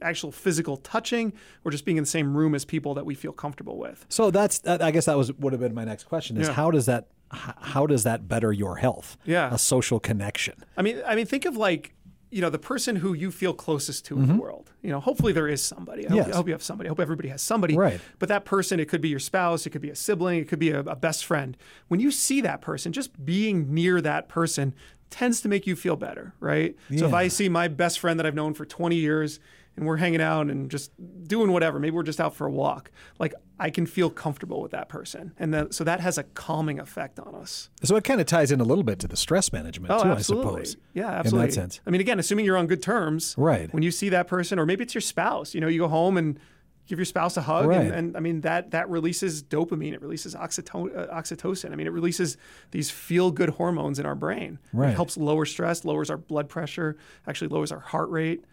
actual 0.00 0.30
physical 0.32 0.76
touching 0.76 1.32
or 1.64 1.70
just 1.70 1.84
being 1.84 1.96
in 1.96 2.04
the 2.04 2.08
same 2.10 2.36
room 2.36 2.54
as 2.54 2.64
people 2.64 2.94
that 2.94 3.04
we 3.06 3.14
feel 3.14 3.32
comfortable 3.32 3.78
with. 3.78 4.06
So 4.08 4.30
that's 4.30 4.58
that, 4.60 4.82
I 4.82 4.90
guess 4.90 5.06
that 5.06 5.16
was 5.18 5.32
would 5.34 5.52
have 5.52 5.60
been 5.60 5.74
my 5.74 5.84
next 5.84 6.04
question 6.04 6.36
is 6.36 6.48
Yeah. 6.48 6.54
how 6.54 6.70
does 6.70 6.86
that 6.86 7.08
how 7.30 7.86
does 7.86 8.04
that 8.04 8.28
better 8.28 8.52
your 8.52 8.76
health? 8.76 9.16
Yeah. 9.24 9.52
A 9.54 9.58
social 9.58 9.98
connection. 9.98 10.54
I 10.76 10.82
mean, 10.82 11.00
I 11.06 11.14
mean, 11.14 11.26
think 11.26 11.44
of 11.46 11.56
like 11.56 11.94
you 12.30 12.40
know 12.40 12.48
the 12.48 12.58
person 12.58 12.96
who 12.96 13.12
you 13.12 13.30
feel 13.30 13.52
closest 13.52 14.06
to 14.06 14.16
in 14.16 14.26
the 14.26 14.34
world. 14.34 14.70
You 14.82 14.90
know, 14.90 15.00
hopefully 15.00 15.32
there 15.34 15.48
is 15.48 15.62
somebody. 15.62 16.06
I, 16.06 16.10
hope, 16.10 16.18
Mm-hmm. 16.18 16.26
Yes. 16.28 16.34
I 16.34 16.36
hope 16.38 16.46
you 16.46 16.52
have 16.54 16.62
somebody. 16.62 16.88
I 16.88 16.90
hope 16.90 17.00
everybody 17.00 17.28
has 17.28 17.42
somebody. 17.42 17.76
Right. 17.76 18.00
But 18.18 18.28
that 18.30 18.44
person, 18.46 18.80
it 18.80 18.88
could 18.88 19.02
be 19.02 19.10
your 19.10 19.18
spouse, 19.18 19.66
it 19.66 19.70
could 19.70 19.82
be 19.82 19.90
a 19.90 19.94
sibling, 19.94 20.38
it 20.40 20.48
could 20.48 20.58
be 20.58 20.70
a, 20.70 20.80
a 20.80 20.96
best 20.96 21.26
friend. 21.26 21.56
When 21.88 22.00
you 22.00 22.10
see 22.10 22.40
that 22.40 22.62
person, 22.62 22.92
just 22.92 23.22
being 23.24 23.74
near 23.74 24.00
that 24.00 24.28
person 24.28 24.74
tends 25.10 25.42
to 25.42 25.48
make 25.48 25.66
you 25.66 25.76
feel 25.76 25.94
better, 25.96 26.32
right? 26.40 26.74
So 26.96 27.06
if 27.06 27.12
I 27.12 27.28
see 27.28 27.50
my 27.50 27.68
best 27.68 27.98
friend 27.98 28.18
that 28.18 28.24
I've 28.24 28.34
known 28.34 28.54
for 28.54 28.64
20 28.64 28.96
years 28.96 29.38
and 29.76 29.86
we're 29.86 29.96
hanging 29.96 30.20
out 30.20 30.50
and 30.50 30.70
just 30.70 30.90
doing 31.26 31.50
whatever, 31.52 31.78
maybe 31.78 31.96
we're 31.96 32.02
just 32.02 32.20
out 32.20 32.34
for 32.34 32.46
a 32.46 32.50
walk, 32.50 32.90
like 33.18 33.32
I 33.58 33.70
can 33.70 33.86
feel 33.86 34.10
comfortable 34.10 34.60
with 34.60 34.72
that 34.72 34.88
person. 34.88 35.32
And 35.38 35.54
that, 35.54 35.72
so 35.74 35.82
that 35.84 36.00
has 36.00 36.18
a 36.18 36.24
calming 36.24 36.78
effect 36.78 37.18
on 37.18 37.34
us. 37.34 37.70
So 37.82 37.96
it 37.96 38.04
kind 38.04 38.20
of 38.20 38.26
ties 38.26 38.52
in 38.52 38.60
a 38.60 38.64
little 38.64 38.84
bit 38.84 38.98
to 39.00 39.08
the 39.08 39.16
stress 39.16 39.52
management 39.52 39.92
Oh, 39.92 40.02
too, 40.02 40.10
absolutely. 40.10 40.60
I 40.62 40.64
suppose. 40.64 40.76
Yeah, 40.94 41.10
absolutely. 41.10 41.44
In 41.44 41.48
that 41.50 41.54
sense. 41.54 41.80
I 41.86 41.90
mean, 41.90 42.00
again, 42.00 42.18
assuming 42.18 42.44
you're 42.44 42.58
on 42.58 42.66
good 42.66 42.82
terms, 42.82 43.34
Right. 43.38 43.72
When 43.72 43.82
you 43.82 43.90
see 43.90 44.08
that 44.10 44.28
person, 44.28 44.58
or 44.58 44.66
maybe 44.66 44.82
it's 44.84 44.94
your 44.94 45.00
spouse, 45.00 45.54
you 45.54 45.60
know, 45.60 45.68
you 45.68 45.78
go 45.78 45.88
home 45.88 46.16
and 46.18 46.38
give 46.86 46.98
your 46.98 47.06
spouse 47.06 47.36
a 47.36 47.42
hug, 47.42 47.66
Right. 47.66 47.80
and, 47.80 47.94
and 47.94 48.16
I 48.16 48.20
mean 48.20 48.40
that 48.42 48.72
that 48.72 48.90
releases 48.90 49.42
dopamine, 49.42 49.92
it 49.94 50.02
releases 50.02 50.34
oxyto- 50.34 50.94
uh, 50.94 51.14
oxytocin. 51.14 51.72
I 51.72 51.76
mean, 51.76 51.86
it 51.86 51.92
releases 51.92 52.36
these 52.72 52.90
feel 52.90 53.30
good 53.30 53.50
hormones 53.50 53.98
in 54.00 54.04
our 54.04 54.16
brain. 54.16 54.58
Right. 54.72 54.90
It 54.90 54.94
helps 54.96 55.16
lower 55.16 55.46
stress, 55.46 55.84
lowers 55.84 56.10
our 56.10 56.16
blood 56.18 56.48
pressure, 56.48 56.96
actually 57.26 57.48
lowers 57.48 57.70
our 57.72 57.78
heart 57.78 58.10
rate. 58.10 58.44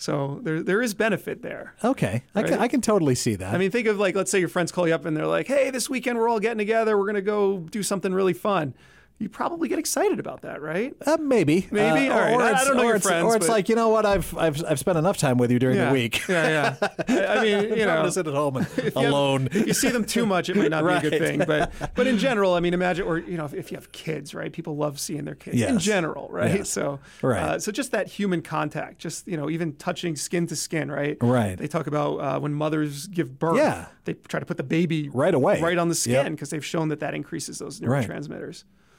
So 0.00 0.40
there 0.42 0.62
there 0.62 0.80
is 0.80 0.94
benefit 0.94 1.42
there. 1.42 1.74
Okay. 1.84 2.22
I, 2.34 2.42
can, 2.42 2.58
I 2.58 2.68
can 2.68 2.80
totally 2.80 3.14
see 3.14 3.34
that. 3.34 3.54
I 3.54 3.58
mean, 3.58 3.70
think 3.70 3.86
of 3.86 3.98
like, 3.98 4.14
let's 4.14 4.30
say 4.30 4.38
your 4.38 4.48
friends 4.48 4.72
call 4.72 4.88
you 4.88 4.94
up 4.94 5.04
and 5.04 5.14
they're 5.14 5.26
like, 5.26 5.46
"Hey, 5.46 5.68
this 5.68 5.90
weekend 5.90 6.18
we're 6.18 6.28
all 6.28 6.40
getting 6.40 6.56
together. 6.56 6.96
We're 6.96 7.04
gonna 7.04 7.20
go 7.20 7.58
do 7.58 7.82
something 7.82 8.14
really 8.14 8.32
fun." 8.32 8.72
You 9.20 9.28
probably 9.28 9.68
get 9.68 9.78
excited 9.78 10.18
about 10.18 10.40
that, 10.42 10.62
right? 10.62 10.94
Uh, 11.06 11.18
maybe, 11.20 11.68
Maybe? 11.70 12.08
Uh, 12.08 12.14
All 12.14 12.20
right. 12.20 12.30
I- 12.34 12.42
I 12.42 12.50
it's- 12.52 12.66
don't 12.66 12.76
know 12.78 12.84
or 12.84 12.86
your 12.92 13.00
friends, 13.00 13.24
or 13.24 13.36
it's 13.36 13.46
but- 13.46 13.52
like 13.52 13.68
you 13.68 13.76
know 13.76 13.90
what? 13.90 14.06
I've 14.06 14.36
I've 14.36 14.64
I've 14.64 14.78
spent 14.78 14.96
enough 14.98 15.18
time 15.18 15.36
with 15.36 15.50
you 15.52 15.58
during 15.58 15.76
yeah. 15.76 15.88
the 15.88 15.92
week. 15.92 16.26
Yeah, 16.26 16.76
yeah. 16.80 16.88
I 17.08 17.26
I 17.38 17.42
mean, 17.42 17.70
you 17.78 17.84
know, 17.84 17.96
gonna 17.96 18.10
sit 18.10 18.26
at 18.26 18.32
home 18.34 18.56
and 18.56 18.66
if 18.76 18.76
you 18.78 18.84
have- 18.84 18.96
alone. 18.96 19.48
you 19.52 19.74
see 19.74 19.90
them 19.90 20.04
too 20.04 20.24
much, 20.26 20.48
it 20.48 20.56
might 20.56 20.70
not 20.70 20.84
be 21.02 21.06
a 21.06 21.10
good 21.10 21.18
thing. 21.20 21.42
But 21.46 21.70
but 21.94 22.06
in 22.06 22.16
general, 22.18 22.54
I 22.54 22.60
mean, 22.60 22.72
imagine 22.74 23.06
or 23.06 23.18
you 23.18 23.36
know, 23.36 23.44
if, 23.44 23.52
if 23.54 23.70
you 23.70 23.76
have 23.76 23.92
kids, 23.92 24.34
right? 24.34 24.50
People 24.52 24.76
love 24.76 24.98
seeing 24.98 25.26
their 25.26 25.34
kids 25.34 25.60
in 25.60 25.78
general, 25.78 26.28
right? 26.32 26.56
Yes. 26.56 26.70
So 26.70 26.98
Right. 27.22 27.42
Uh, 27.42 27.58
so 27.58 27.70
just 27.70 27.92
that 27.92 28.08
human 28.08 28.40
contact, 28.42 28.98
just 29.00 29.28
you 29.28 29.36
know, 29.36 29.50
even 29.50 29.74
touching 29.76 30.16
skin 30.16 30.46
to 30.46 30.56
skin, 30.56 30.90
right? 30.90 31.18
Right. 31.20 31.58
They 31.58 31.68
talk 31.68 31.86
about 31.86 32.16
uh, 32.16 32.40
when 32.40 32.54
mothers 32.54 33.06
give 33.06 33.38
birth, 33.38 33.56
Yeah. 33.58 33.86
they 34.06 34.14
try 34.14 34.40
to 34.40 34.46
put 34.46 34.56
the 34.56 34.62
baby 34.62 35.10
Right 35.12 35.34
away. 35.34 35.60
right 35.60 35.76
on 35.76 35.88
the 35.90 35.94
skin 35.94 36.32
because 36.32 36.48
they've 36.50 36.64
shown 36.64 36.88
that 36.88 37.00
that 37.00 37.12
increases 37.14 37.58
those 37.58 37.82
Right. 37.82 38.08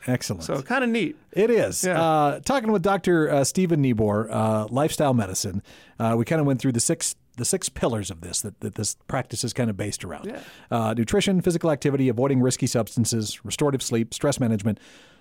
Excellent. 0.08 0.44
So 0.44 0.62
kind 0.62 0.84
of 0.84 0.90
neat. 0.90 1.16
It 1.32 1.50
is. 1.50 1.84
Yeah. 1.84 2.02
Uh, 2.02 2.40
talking 2.40 2.72
with 2.72 2.82
Dr. 2.82 3.30
Uh, 3.30 3.44
Stephen 3.44 3.84
Neabore, 3.84 4.28
uh, 4.32 4.68
lifestyle 4.70 5.14
medicine. 5.14 5.62
Uh, 6.00 6.16
we 6.18 6.26
kind 6.26 6.40
of 6.42 6.48
went 6.48 6.60
through 6.60 6.72
the 6.74 6.80
six 6.80 7.16
the 7.38 7.46
six 7.46 7.70
pillars 7.70 8.12
of 8.12 8.22
this 8.22 8.42
that, 8.42 8.60
that 8.60 8.76
this 8.76 8.96
practice 9.08 9.44
is 9.44 9.54
kind 9.54 9.70
of 9.70 9.78
based 9.78 10.04
around: 10.04 10.26
Yeah. 10.26 10.40
uh, 10.70 10.94
nutrition, 10.94 11.42
physical 11.42 11.72
activity, 11.72 12.10
avoiding 12.10 12.42
risky 12.42 12.68
substances, 12.68 13.44
restorative 13.46 13.82
sleep, 13.82 14.14
stress 14.14 14.40
management, 14.40 14.80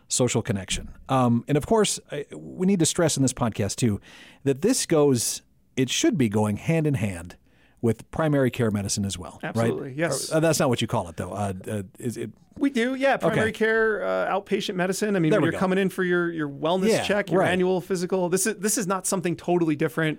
social 0.08 0.42
connection. 0.42 0.88
Um, 1.08 1.44
and 1.46 1.56
of 1.56 1.66
course, 1.66 2.00
I, 2.10 2.26
we 2.34 2.66
need 2.66 2.80
to 2.80 2.86
stress 2.86 3.16
in 3.16 3.22
this 3.22 3.32
podcast 3.32 3.76
too 3.76 4.00
that 4.44 4.62
this 4.62 4.86
goes. 4.86 5.42
It 5.76 5.88
should 5.88 6.18
be 6.18 6.28
going 6.28 6.56
hand 6.58 6.86
in 6.86 6.94
hand. 6.94 7.36
With 7.82 8.10
primary 8.10 8.50
care 8.50 8.70
medicine 8.70 9.06
as 9.06 9.16
well, 9.16 9.40
Absolutely, 9.42 9.88
right? 9.88 9.96
yes. 9.96 10.30
Or- 10.30 10.36
uh, 10.36 10.40
that's 10.40 10.58
not 10.60 10.68
what 10.68 10.82
you 10.82 10.86
call 10.86 11.08
it, 11.08 11.16
though. 11.16 11.32
Uh, 11.32 11.54
uh, 11.66 11.82
is 11.98 12.18
it? 12.18 12.30
We 12.58 12.68
do, 12.68 12.94
yeah. 12.94 13.16
Primary 13.16 13.48
Okay. 13.48 13.52
care, 13.52 14.04
uh, 14.04 14.38
outpatient 14.38 14.74
medicine. 14.74 15.16
I 15.16 15.18
mean, 15.18 15.30
There 15.30 15.40
when 15.40 15.44
you're 15.46 15.52
go. 15.52 15.58
coming 15.58 15.78
in 15.78 15.88
for 15.88 16.04
your 16.04 16.30
your 16.30 16.48
wellness 16.48 16.88
Yeah, 16.90 17.02
check, 17.04 17.30
your 17.30 17.40
right. 17.40 17.50
annual 17.50 17.80
physical, 17.80 18.28
this 18.28 18.46
is 18.46 18.56
this 18.56 18.76
is 18.76 18.86
not 18.86 19.06
something 19.06 19.34
totally 19.34 19.76
different. 19.76 20.18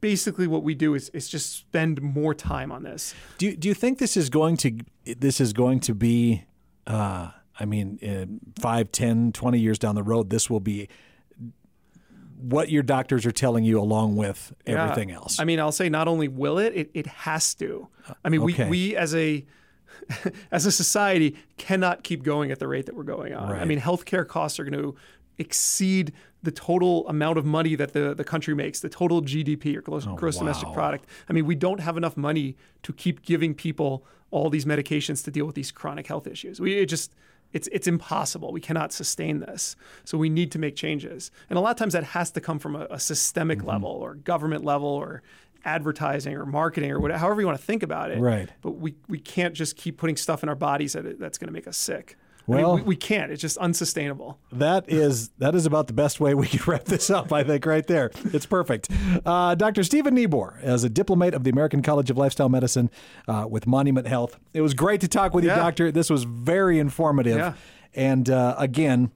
Basically, 0.00 0.46
what 0.46 0.62
we 0.62 0.74
do 0.74 0.94
is 0.94 1.10
is 1.10 1.28
just 1.28 1.56
spend 1.56 2.00
more 2.00 2.32
time 2.32 2.72
on 2.72 2.84
this. 2.84 3.14
Do 3.36 3.46
you, 3.46 3.56
do 3.56 3.68
you 3.68 3.74
think 3.74 3.98
this 3.98 4.16
is 4.16 4.30
going 4.30 4.56
to 4.58 4.78
this 5.04 5.40
is 5.42 5.52
going 5.52 5.80
to 5.80 5.94
be 5.94 6.44
uh, 6.86 7.32
I 7.60 7.64
mean 7.66 7.98
in 8.00 8.40
5 8.60 8.92
10 8.92 9.32
20 9.32 9.58
years 9.58 9.78
down 9.78 9.94
the 9.94 10.02
road 10.02 10.30
this 10.30 10.48
will 10.48 10.60
be 10.60 10.88
what 12.40 12.70
your 12.70 12.82
doctors 12.82 13.26
are 13.26 13.32
telling 13.32 13.64
you 13.64 13.80
along 13.80 14.16
with 14.16 14.52
Yeah. 14.66 14.82
everything 14.84 15.10
else. 15.10 15.38
I 15.40 15.44
mean, 15.44 15.58
I'll 15.60 15.72
say 15.72 15.88
not 15.88 16.08
only 16.08 16.28
will 16.28 16.58
it, 16.58 16.72
it, 16.74 16.90
it 16.94 17.06
has 17.06 17.54
to. 17.56 17.88
I 18.24 18.28
mean, 18.28 18.42
Okay. 18.42 18.64
we 18.64 18.70
we 18.90 18.96
as 18.96 19.14
a 19.14 19.44
as 20.52 20.64
a 20.66 20.72
society 20.72 21.36
cannot 21.56 22.04
keep 22.04 22.22
going 22.22 22.50
at 22.52 22.58
the 22.58 22.68
rate 22.68 22.86
that 22.86 22.94
we're 22.94 23.02
going 23.02 23.34
on. 23.34 23.52
I 23.52 23.64
mean, 23.64 23.80
healthcare 23.80 24.26
costs 24.26 24.58
are 24.60 24.64
going 24.64 24.80
to 24.80 24.94
exceed 25.38 26.12
the 26.42 26.50
total 26.52 27.06
amount 27.08 27.36
of 27.38 27.44
money 27.44 27.74
that 27.74 27.92
the, 27.92 28.14
the 28.14 28.24
country 28.24 28.54
makes, 28.54 28.80
the 28.80 28.88
total 28.88 29.22
GDP 29.22 29.76
or 29.76 29.80
gross, 29.82 30.06
oh, 30.06 30.14
gross 30.14 30.38
domestic 30.38 30.72
product. 30.72 31.04
I 31.28 31.32
mean, 31.32 31.46
we 31.46 31.54
don't 31.56 31.80
have 31.80 31.96
enough 31.96 32.16
money 32.16 32.56
to 32.84 32.92
keep 32.92 33.22
giving 33.22 33.54
people 33.54 34.04
all 34.30 34.50
these 34.50 34.64
medications 34.64 35.24
to 35.24 35.30
deal 35.30 35.46
with 35.46 35.54
these 35.56 35.70
chronic 35.72 36.06
health 36.06 36.26
issues. 36.26 36.60
We 36.60 36.74
it 36.78 36.86
just 36.86 37.12
it's 37.52 37.68
it's 37.72 37.86
impossible. 37.86 38.52
We 38.52 38.60
cannot 38.60 38.92
sustain 38.92 39.40
this. 39.40 39.74
So 40.04 40.18
we 40.18 40.28
need 40.28 40.52
to 40.52 40.58
make 40.58 40.76
changes. 40.76 41.30
And 41.48 41.58
a 41.58 41.60
lot 41.60 41.70
of 41.70 41.76
times 41.76 41.94
that 41.94 42.04
has 42.04 42.30
to 42.32 42.40
come 42.40 42.58
from 42.58 42.76
a, 42.76 42.86
a 42.90 43.00
systemic 43.00 43.58
Mm-hmm. 43.58 43.68
level 43.68 43.90
or 43.90 44.14
government 44.14 44.64
level 44.64 44.88
or 44.88 45.22
advertising 45.64 46.34
or 46.36 46.46
marketing 46.46 46.90
or 46.92 47.00
whatever, 47.00 47.18
however 47.18 47.40
you 47.40 47.46
want 47.46 47.58
to 47.58 47.64
think 47.64 47.82
about 47.82 48.10
it. 48.10 48.18
Right. 48.18 48.48
But 48.62 48.72
we, 48.72 48.94
we 49.08 49.18
can't 49.18 49.54
just 49.54 49.76
keep 49.76 49.96
putting 49.98 50.16
stuff 50.16 50.42
in 50.42 50.48
our 50.48 50.54
bodies 50.54 50.92
that 50.92 51.18
that's 51.18 51.36
going 51.38 51.48
to 51.48 51.52
make 51.52 51.66
us 51.66 51.76
sick. 51.76 52.16
I 52.48 52.52
Well- 52.62 52.76
mean, 52.76 52.84
we, 52.84 52.88
we 52.90 52.96
can't. 52.96 53.30
It's 53.30 53.42
just 53.42 53.58
unsustainable. 53.58 54.38
that 54.52 54.84
is 54.88 55.28
that 55.38 55.54
is 55.54 55.66
about 55.66 55.86
the 55.86 55.92
best 55.92 56.18
way 56.20 56.34
we 56.34 56.46
can 56.46 56.60
wrap 56.66 56.84
this 56.84 57.10
up. 57.10 57.32
I 57.32 57.44
think 57.44 57.66
right 57.66 57.86
there, 57.86 58.10
it's 58.32 58.46
perfect. 58.46 58.88
Uh, 59.26 59.54
Dr. 59.54 59.84
Stephen 59.84 60.16
Neabore, 60.16 60.60
as 60.62 60.82
a 60.84 60.88
diplomate 60.88 61.34
of 61.34 61.44
the 61.44 61.50
American 61.50 61.82
College 61.82 62.10
of 62.10 62.16
Lifestyle 62.16 62.48
Medicine 62.48 62.90
uh, 63.28 63.46
with 63.48 63.66
Monument 63.66 64.06
Health, 64.06 64.38
it 64.54 64.62
was 64.62 64.72
great 64.74 65.00
to 65.02 65.08
talk 65.08 65.34
with 65.34 65.44
you, 65.44 65.50
Doctor. 65.50 65.92
This 65.92 66.08
was 66.10 66.24
very 66.24 66.78
informative. 66.78 67.36
Yeah. 67.36 67.54
And 67.94 68.28
uh, 68.30 68.54
again, 68.58 69.10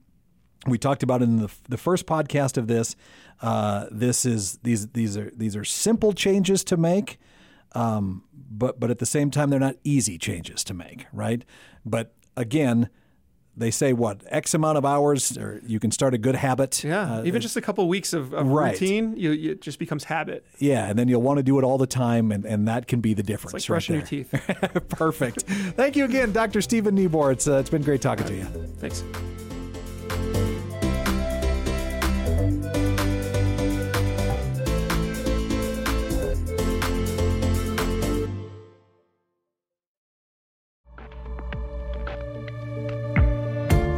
we 0.67 0.77
talked 0.77 1.03
about 1.03 1.21
in 1.21 1.37
the, 1.39 1.51
the 1.69 1.77
first 1.77 2.05
podcast 2.05 2.57
of 2.57 2.67
this. 2.67 2.95
Uh, 3.41 3.87
this 3.91 4.25
is 4.25 4.57
these 4.63 4.87
these 4.89 5.17
are 5.17 5.31
these 5.35 5.55
are 5.55 5.63
simple 5.65 6.13
changes 6.13 6.63
to 6.65 6.77
make, 6.77 7.19
um, 7.73 8.23
but 8.33 8.79
but 8.79 8.89
at 8.91 8.99
the 8.99 9.05
same 9.05 9.29
time 9.31 9.49
they're 9.49 9.59
not 9.59 9.75
easy 9.83 10.17
changes 10.17 10.63
to 10.65 10.73
make, 10.73 11.05
right? 11.11 11.43
But 11.85 12.13
again, 12.37 12.89
they 13.55 13.69
say 13.71 13.93
what 13.93 14.21
X 14.27 14.53
amount 14.53 14.77
of 14.77 14.85
hours, 14.85 15.37
or 15.37 15.61
you 15.65 15.79
can 15.79 15.91
start 15.91 16.13
a 16.13 16.17
good 16.17 16.35
habit. 16.35 16.83
Yeah. 16.83 17.17
Uh, 17.19 17.23
Even 17.23 17.41
just 17.41 17.55
a 17.55 17.61
couple 17.61 17.83
of 17.83 17.87
weeks 17.87 18.11
of, 18.13 18.33
of 18.33 18.47
Right. 18.47 18.71
routine, 18.73 19.15
you, 19.15 19.31
you, 19.31 19.51
it 19.51 19.61
just 19.61 19.77
becomes 19.79 20.05
habit. 20.05 20.45
yeah, 20.57 20.89
and 20.89 20.97
then 20.97 21.07
you'll 21.07 21.21
want 21.21 21.37
to 21.37 21.43
do 21.43 21.59
it 21.59 21.63
all 21.63 21.77
the 21.77 21.85
time, 21.87 22.31
and, 22.31 22.45
and 22.45 22.67
that 22.67 22.87
can 22.87 22.99
be 23.01 23.13
the 23.13 23.23
difference. 23.23 23.53
It's 23.53 23.69
like 23.69 23.73
right 23.75 23.87
brushing 23.87 23.95
your 23.95 24.05
teeth. 24.05 24.87
Perfect. 24.89 25.43
Thank 25.43 25.95
you 25.95 26.05
again, 26.05 26.31
Dr. 26.31 26.61
Stephen 26.61 26.95
Neabore. 26.97 27.31
It's 27.33 27.47
uh, 27.47 27.57
it's 27.57 27.69
been 27.69 27.83
great 27.83 28.01
talking 28.01 28.25
to 28.25 28.33
you. 28.35 28.45
Thanks. 28.79 29.03